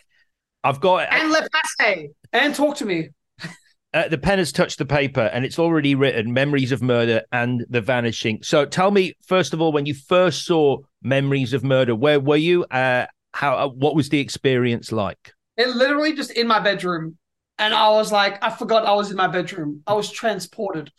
[0.64, 2.08] I've got and Le Passé.
[2.32, 3.08] and talk to me.
[3.94, 7.64] uh, the pen has touched the paper and it's already written Memories of Murder and
[7.68, 8.38] The Vanishing.
[8.42, 12.36] So tell me, first of all, when you first saw Memories of Murder, where were
[12.36, 12.64] you?
[12.64, 13.56] Uh, how?
[13.56, 15.34] Uh, what was the experience like?
[15.56, 17.16] It literally just in my bedroom.
[17.58, 19.82] And I was like, I forgot I was in my bedroom.
[19.86, 20.90] I was transported.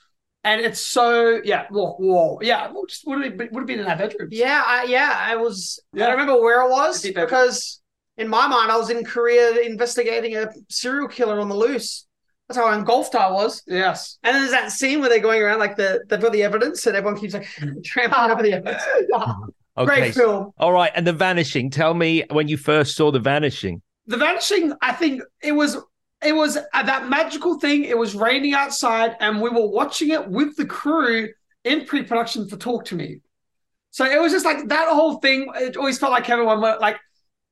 [0.43, 2.39] And it's so, yeah, whoa, whoa.
[2.41, 4.29] Yeah, well, just would have been, would have been in our bedroom.
[4.31, 5.79] Yeah, I, yeah, I was.
[5.93, 6.05] Yeah.
[6.05, 7.81] I don't remember where it was because
[8.17, 12.07] in my mind I was in Korea investigating a serial killer on the loose.
[12.47, 13.63] That's how engulfed I was.
[13.65, 14.17] Yes.
[14.23, 16.85] And then there's that scene where they're going around like the they've got the evidence
[16.85, 17.47] and everyone keeps like
[17.85, 18.83] trampling over the evidence.
[19.77, 19.99] Okay.
[20.01, 20.51] Great film.
[20.57, 21.69] All right, and The Vanishing.
[21.69, 23.81] Tell me when you first saw The Vanishing.
[24.07, 25.77] The Vanishing, I think it was
[26.23, 27.85] it was uh, that magical thing.
[27.85, 31.29] It was raining outside, and we were watching it with the crew
[31.63, 33.21] in pre-production for Talk to Me.
[33.91, 35.51] So it was just like that whole thing.
[35.55, 36.97] It always felt like everyone were like,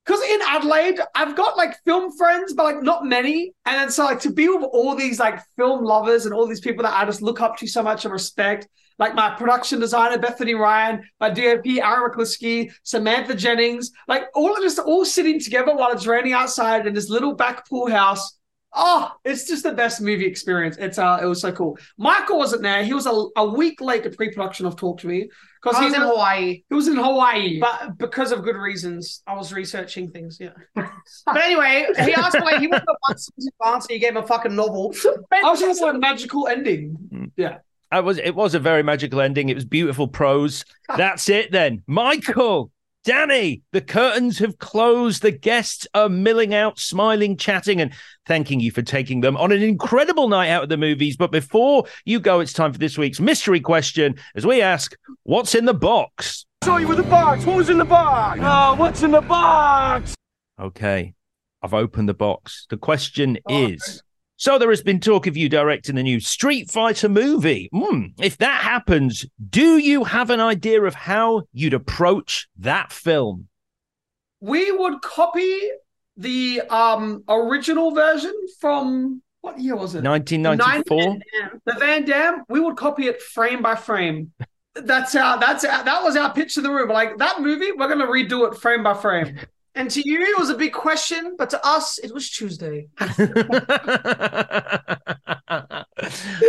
[0.06, 3.54] because in Adelaide, I've got like film friends, but like not many.
[3.66, 6.62] And then so like to be with all these like film lovers and all these
[6.62, 8.68] people that I just look up to so much and respect,
[9.00, 14.62] like my production designer Bethany Ryan, my DOP Aaron McLisky, Samantha Jennings, like all of
[14.62, 18.38] just all sitting together while it's raining outside in this little back pool house.
[18.74, 20.78] Oh, it's just the best movie experience.
[20.78, 21.80] It's uh, it was so cool.
[21.98, 22.84] Michael wasn't there.
[22.84, 25.28] He was a, a week late to pre-production of Talk to Me
[25.62, 27.60] because I he was in Hawaii, he was in Hawaii.
[27.60, 30.38] but because of good reasons, I was researching things.
[30.40, 30.52] Yeah.
[30.76, 33.94] but anyway, he asked why he wanted a one sentence answer.
[33.94, 34.94] He gave him a fucking novel.
[35.34, 37.32] I was just a magical ending.
[37.92, 39.50] It was it was a very magical ending.
[39.50, 40.64] It was beautiful prose.
[40.98, 41.84] That's it then.
[41.88, 42.72] Michael,
[43.04, 45.22] Danny, the curtains have closed.
[45.22, 47.94] The guests are milling out, smiling, chatting, and
[48.26, 51.18] thanking you for taking them on an incredible night out of the movies.
[51.18, 55.56] But before you go, it's time for this week's mystery question as we ask, what's
[55.56, 56.46] in the box?
[56.64, 57.46] saw you with the box.
[57.46, 58.40] What was in the box?
[58.44, 60.14] Oh, what's in the box?
[60.60, 61.14] Okay,
[61.64, 62.68] I've opened the box.
[62.70, 64.04] The question oh, is
[64.40, 67.68] So there has been talk of you directing a new Street Fighter movie.
[67.74, 73.50] Hmm, if that happens, do you have an idea of how you'd approach that film?
[74.40, 75.60] We would copy
[76.16, 80.06] the um original version from what year was it?
[80.06, 81.18] 1994?
[81.66, 82.46] The Van Damme.
[82.48, 84.32] We would copy it frame by frame.
[84.74, 85.38] That's our.
[85.38, 86.88] That's our, that was our pitch to the room.
[86.88, 89.38] Like that movie, we're gonna redo it frame by frame.
[89.76, 92.88] And to you, it was a big question, but to us, it was Tuesday.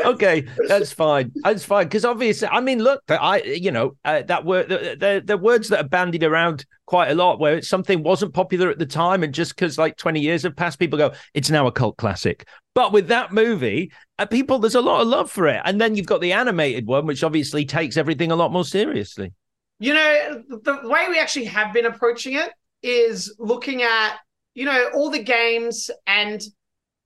[0.04, 1.32] okay, that's fine.
[1.42, 5.36] That's fine because obviously, I mean, look, I you know uh, that word the, the
[5.36, 9.22] words that are bandied around quite a lot where something wasn't popular at the time,
[9.22, 12.46] and just because like twenty years have passed, people go, it's now a cult classic.
[12.74, 15.94] But with that movie, uh, people there's a lot of love for it, and then
[15.94, 19.32] you've got the animated one, which obviously takes everything a lot more seriously.
[19.78, 22.50] You know, the way we actually have been approaching it
[22.82, 24.16] is looking at,
[24.54, 26.42] you know, all the games and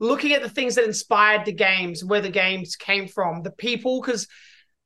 [0.00, 4.00] looking at the things that inspired the games, where the games came from, the people,
[4.00, 4.26] because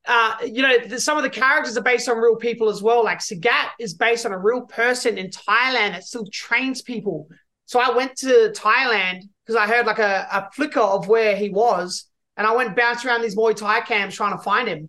[0.09, 3.05] uh, you know, the, some of the characters are based on real people as well.
[3.05, 7.29] Like Sagat is based on a real person in Thailand that still trains people.
[7.67, 11.51] So I went to Thailand because I heard like a, a flicker of where he
[11.51, 12.07] was,
[12.39, 14.89] and I went bounce around these Muay Thai camps trying to find him.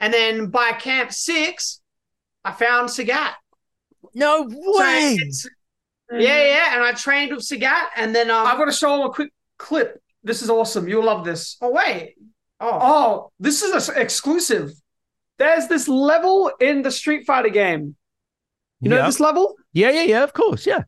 [0.00, 1.80] And then by camp six,
[2.44, 3.34] I found Sagat.
[4.14, 5.14] No So way!
[5.20, 5.46] it's-
[6.12, 6.74] yeah, yeah.
[6.76, 9.32] And I trained with Sagat, and then um, I've got to show them a quick
[9.58, 10.00] clip.
[10.22, 10.88] This is awesome.
[10.88, 11.56] You'll love this.
[11.60, 12.14] oh wait,
[12.60, 14.72] oh, Oh, this is an exclusive.
[15.38, 17.96] There's this level in the Street Fighter game.
[18.80, 19.06] You know yeah.
[19.06, 19.56] this level?
[19.72, 20.22] yeah, yeah, yeah.
[20.22, 20.82] Of course, yeah.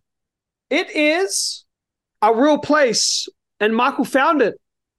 [0.71, 1.65] It is
[2.23, 3.29] a real place,
[3.61, 4.55] and Michael found it.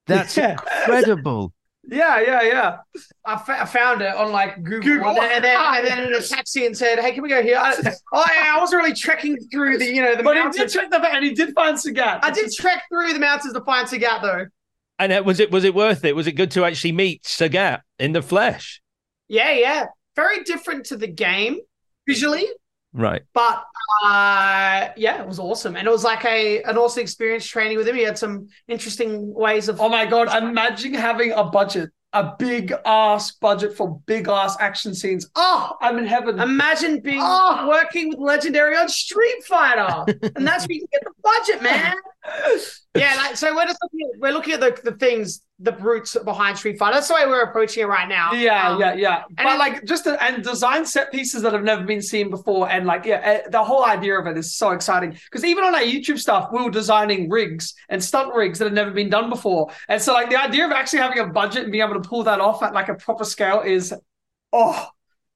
[0.07, 0.51] That's Yeah.
[0.51, 1.53] incredible.
[1.91, 2.77] Yeah, yeah, yeah.
[3.25, 5.21] I, I found it on like Google, Google.
[5.21, 7.73] And, then, and, then, in a taxi and said, "Hey, can we go here?" I,
[8.13, 10.71] oh, yeah, I wasn't really trekking through the you know the But he mountains.
[10.73, 12.19] did check the and he did find Sagat.
[12.21, 14.45] I did trek through the mountains to find Sagat though.
[14.99, 16.15] And uh, was it was it worth it?
[16.15, 18.81] Was it good to actually meet Sagat in the flesh?
[19.27, 19.85] Yeah, yeah,
[20.15, 21.59] very different to the game
[22.07, 22.45] visually,
[22.93, 23.21] Right.
[23.33, 23.63] but
[24.05, 27.87] uh, yeah, it was awesome, and it was like a an awesome experience training with
[27.87, 27.95] him.
[27.95, 29.79] He had some interesting ways of.
[29.81, 30.35] Oh my god!
[30.41, 35.29] Imagine having a budget, a big ass budget for big ass action scenes.
[35.35, 36.39] Oh, I'm in heaven.
[36.39, 37.67] Imagine being Oh.
[37.67, 41.95] working with Legendary on Street Fighter, and that's where you can get the budget, man.
[42.95, 46.17] Yeah, like, so we're just looking at, we're looking at the, the things, the roots
[46.25, 46.95] behind Street Fighter.
[46.95, 48.33] That's the way we're approaching it right now.
[48.33, 49.23] Yeah, Um, yeah, yeah.
[49.27, 52.29] and But it- like just to, and design set pieces that have never been seen
[52.29, 55.11] before, and like yeah, eh, the whole idea of it is so exciting.
[55.11, 58.73] Because even on our YouTube stuff, we were designing rigs and stunt rigs that had
[58.73, 61.71] never been done before, and so like the idea of actually having a budget and
[61.71, 63.93] being able to pull that off at like a proper scale is,
[64.51, 64.89] oh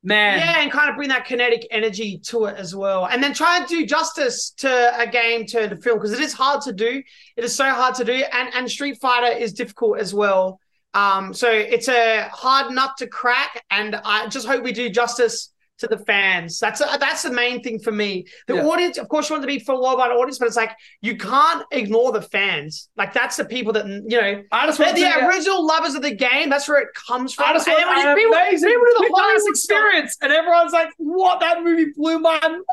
[0.04, 3.06] man, Yeah, and kind of bring that kinetic energy to it as well.
[3.06, 6.34] And then try and do justice to a game to the film because it is
[6.34, 7.02] hard to do.
[7.38, 8.14] It is so hard to do.
[8.32, 10.60] And and Street Fighter is difficult as well.
[10.94, 15.53] Um, so it's a hard nut to crack, and I just hope we do justice
[15.80, 16.60] to the fans.
[16.60, 18.26] That's a, that's the main thing for me.
[18.48, 18.66] The Yeah.
[18.66, 20.72] audience, of course, you want to be for a worldwide audience, but it's like
[21.02, 22.90] you can't ignore the fans.
[22.96, 24.44] Like that's the people that you know.
[24.52, 26.50] I just want the get- original lovers of the game.
[26.50, 27.46] That's where it comes from.
[27.50, 29.58] I just And want then when an you- people- amazing people do the Hollywood Hollywood
[29.58, 29.78] stuff.
[29.78, 31.40] experience, and everyone's like, "What?
[31.40, 32.64] That movie blew my mind."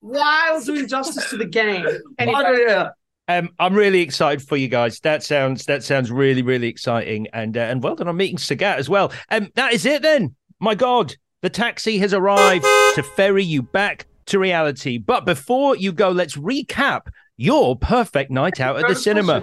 [0.00, 1.84] while doing justice to the game.
[2.18, 2.88] Anyway, I don't- yeah.
[3.30, 5.00] Um, I'm really excited for you guys.
[5.00, 8.76] That sounds that sounds really really exciting, and uh, and well done on meeting Sagat
[8.78, 9.12] as well.
[9.30, 10.34] Um, that is it then.
[10.60, 12.64] My God, the taxi has arrived
[12.94, 14.98] to ferry you back to reality.
[14.98, 19.42] But before you go, let's recap your perfect night out at the cinema.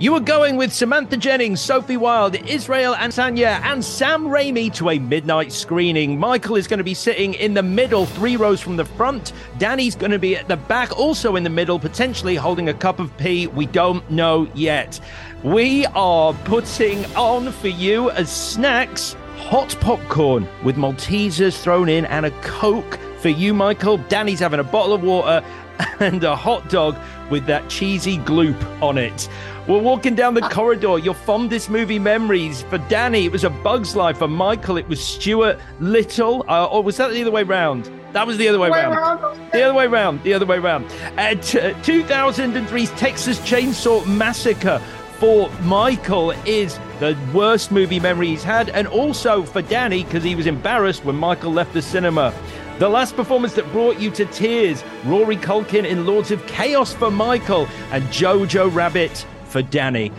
[0.00, 4.98] You were going with Samantha Jennings, Sophie Wilde, Israel Adesanya, and Sam Raimi to a
[5.00, 6.16] midnight screening.
[6.20, 9.32] Michael is going to be sitting in the middle, three rows from the front.
[9.58, 13.00] Danny's going to be at the back, also in the middle, potentially holding a cup
[13.00, 13.48] of tea.
[13.48, 15.00] We don't know yet.
[15.42, 19.16] We are putting on for you as snacks
[19.48, 23.96] hot popcorn with Maltesers thrown in and a Coke for you, Michael.
[23.96, 25.42] Danny's having a bottle of water
[26.00, 26.98] and a hot dog
[27.30, 29.26] with that cheesy gloop on it.
[29.66, 32.60] We're walking down the corridor, your fondest movie memories.
[32.64, 34.18] For Danny, it was A Bug's Life.
[34.18, 36.44] For Michael, it was Stuart Little.
[36.46, 37.90] Uh, or was that the other way round?
[38.12, 39.50] That was the other way round.
[39.52, 40.22] The other way round.
[40.24, 40.84] The other way round.
[41.16, 44.82] Uh, t- 2003's Texas Chainsaw Massacre
[45.18, 50.36] for Michael is the worst movie memory he's had, and also for Danny because he
[50.36, 52.32] was embarrassed when Michael left the cinema.
[52.78, 57.10] The last performance that brought you to tears, Rory Culkin in Lords of Chaos for
[57.10, 60.12] Michael, and Jojo Rabbit for Danny.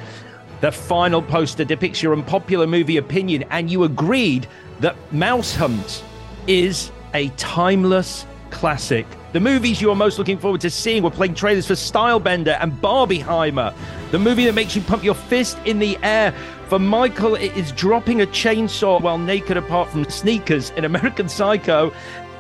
[0.60, 4.48] The final poster depicts your unpopular movie opinion, and you agreed
[4.82, 6.04] that Mousehunt
[6.48, 9.08] is a timeless classic.
[9.32, 12.74] The movies you are most looking forward to seeing were playing trailers for Stylebender and
[12.82, 13.76] Barbieheimer.
[14.10, 16.34] The movie that makes you pump your fist in the air.
[16.68, 21.94] For Michael, it is dropping a chainsaw while naked apart from sneakers in American Psycho.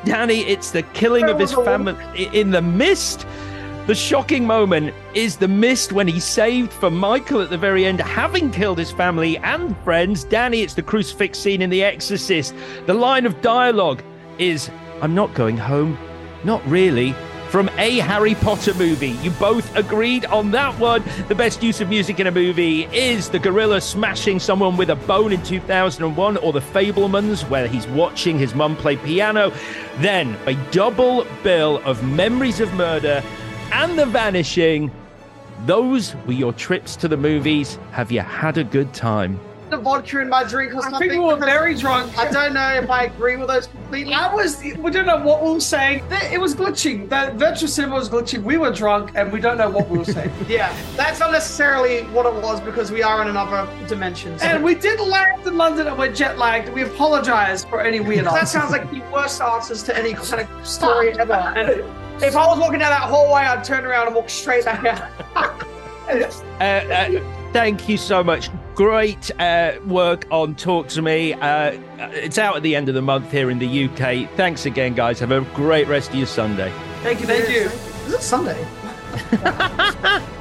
[0.03, 1.95] Danny, it's the killing of his family
[2.33, 3.27] in the mist.
[3.85, 8.01] The shocking moment is the mist when he saved for Michael at the very end,
[8.01, 10.23] having killed his family and friends.
[10.23, 12.55] Danny, it's the crucifix scene in The Exorcist.
[12.87, 14.01] The line of dialogue
[14.39, 14.71] is,
[15.03, 15.99] I'm not going home.
[16.43, 17.15] Not really.
[17.49, 19.17] From a Harry Potter movie.
[19.23, 21.03] You both agreed on that one.
[21.27, 24.95] The best use of music in a movie is the gorilla smashing someone with a
[24.95, 29.51] bone in 2001 or The Fablemans, where he's watching his mum play piano.
[29.97, 33.23] Then a double bill of Memories of Murder
[33.71, 34.91] and The Vanishing.
[35.65, 37.79] Those were your trips to the movies.
[37.91, 39.39] Have you had a good time?
[39.69, 41.09] The vodka in my drink or I something.
[41.09, 42.17] think we were very drunk.
[42.17, 44.13] I don't know if I agree with those completely.
[44.13, 46.03] I was, we don't know what we were saying.
[46.31, 47.09] It was glitching.
[47.09, 48.43] The virtual cinema was glitching.
[48.43, 50.31] We were drunk and we don't know what we were saying.
[50.49, 54.37] Yeah, that's not necessarily what it was because we are in another dimension.
[54.39, 56.69] So and we did land in London and we're jet lagged.
[56.69, 60.67] We apologize for any weird that sounds like the worst answers to any kind of
[60.67, 61.33] story ever.
[61.55, 61.69] And
[62.23, 65.65] if I was walking down that hallway, I'd turn around and walk straight back out.
[66.09, 68.49] Uh, uh, thank you so much.
[68.79, 71.33] Great uh, work on Talk to Me.
[71.33, 71.77] Uh,
[72.13, 74.33] it's out at the end of the month here in the UK.
[74.37, 75.19] Thanks again, guys.
[75.19, 76.71] Have a great rest of your Sunday.
[77.03, 77.63] Thank you, thank you.
[78.07, 78.65] Is it Sunday?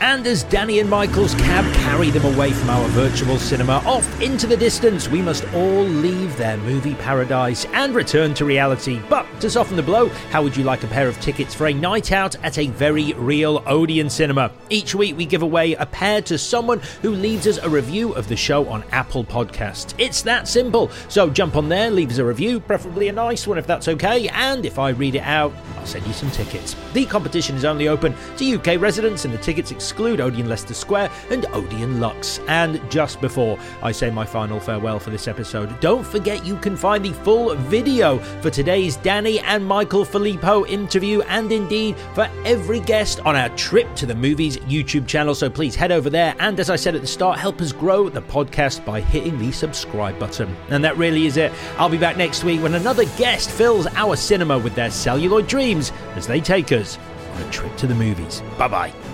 [0.00, 4.46] And as Danny and Michael's cab carry them away from our virtual cinema off into
[4.46, 9.00] the distance, we must all leave their movie paradise and return to reality.
[9.08, 11.72] But to soften the blow, how would you like a pair of tickets for a
[11.72, 14.52] night out at a very real Odeon cinema?
[14.68, 18.28] Each week we give away a pair to someone who leaves us a review of
[18.28, 19.94] the show on Apple Podcast.
[19.98, 20.90] It's that simple.
[21.08, 24.28] So jump on there, leave us a review, preferably a nice one if that's okay,
[24.28, 26.76] and if I read it out, I'll send you some tickets.
[26.92, 31.12] The competition is only open to UK residents and the tickets exclude Odeon Leicester Square
[31.30, 32.40] and Odeon Lux.
[32.48, 36.76] And just before I say my final farewell for this episode, don't forget you can
[36.76, 42.80] find the full video for today's Danny and Michael Philippou interview and indeed for every
[42.80, 45.36] guest on our Trip to the Movies YouTube channel.
[45.36, 48.08] So please head over there and as I said at the start, help us grow
[48.08, 50.56] the podcast by hitting the subscribe button.
[50.68, 51.52] And that really is it.
[51.78, 55.92] I'll be back next week when another guest fills our cinema with their celluloid dreams
[56.16, 56.98] as they take us
[57.36, 58.42] on a trip to the movies.
[58.58, 59.05] Bye bye.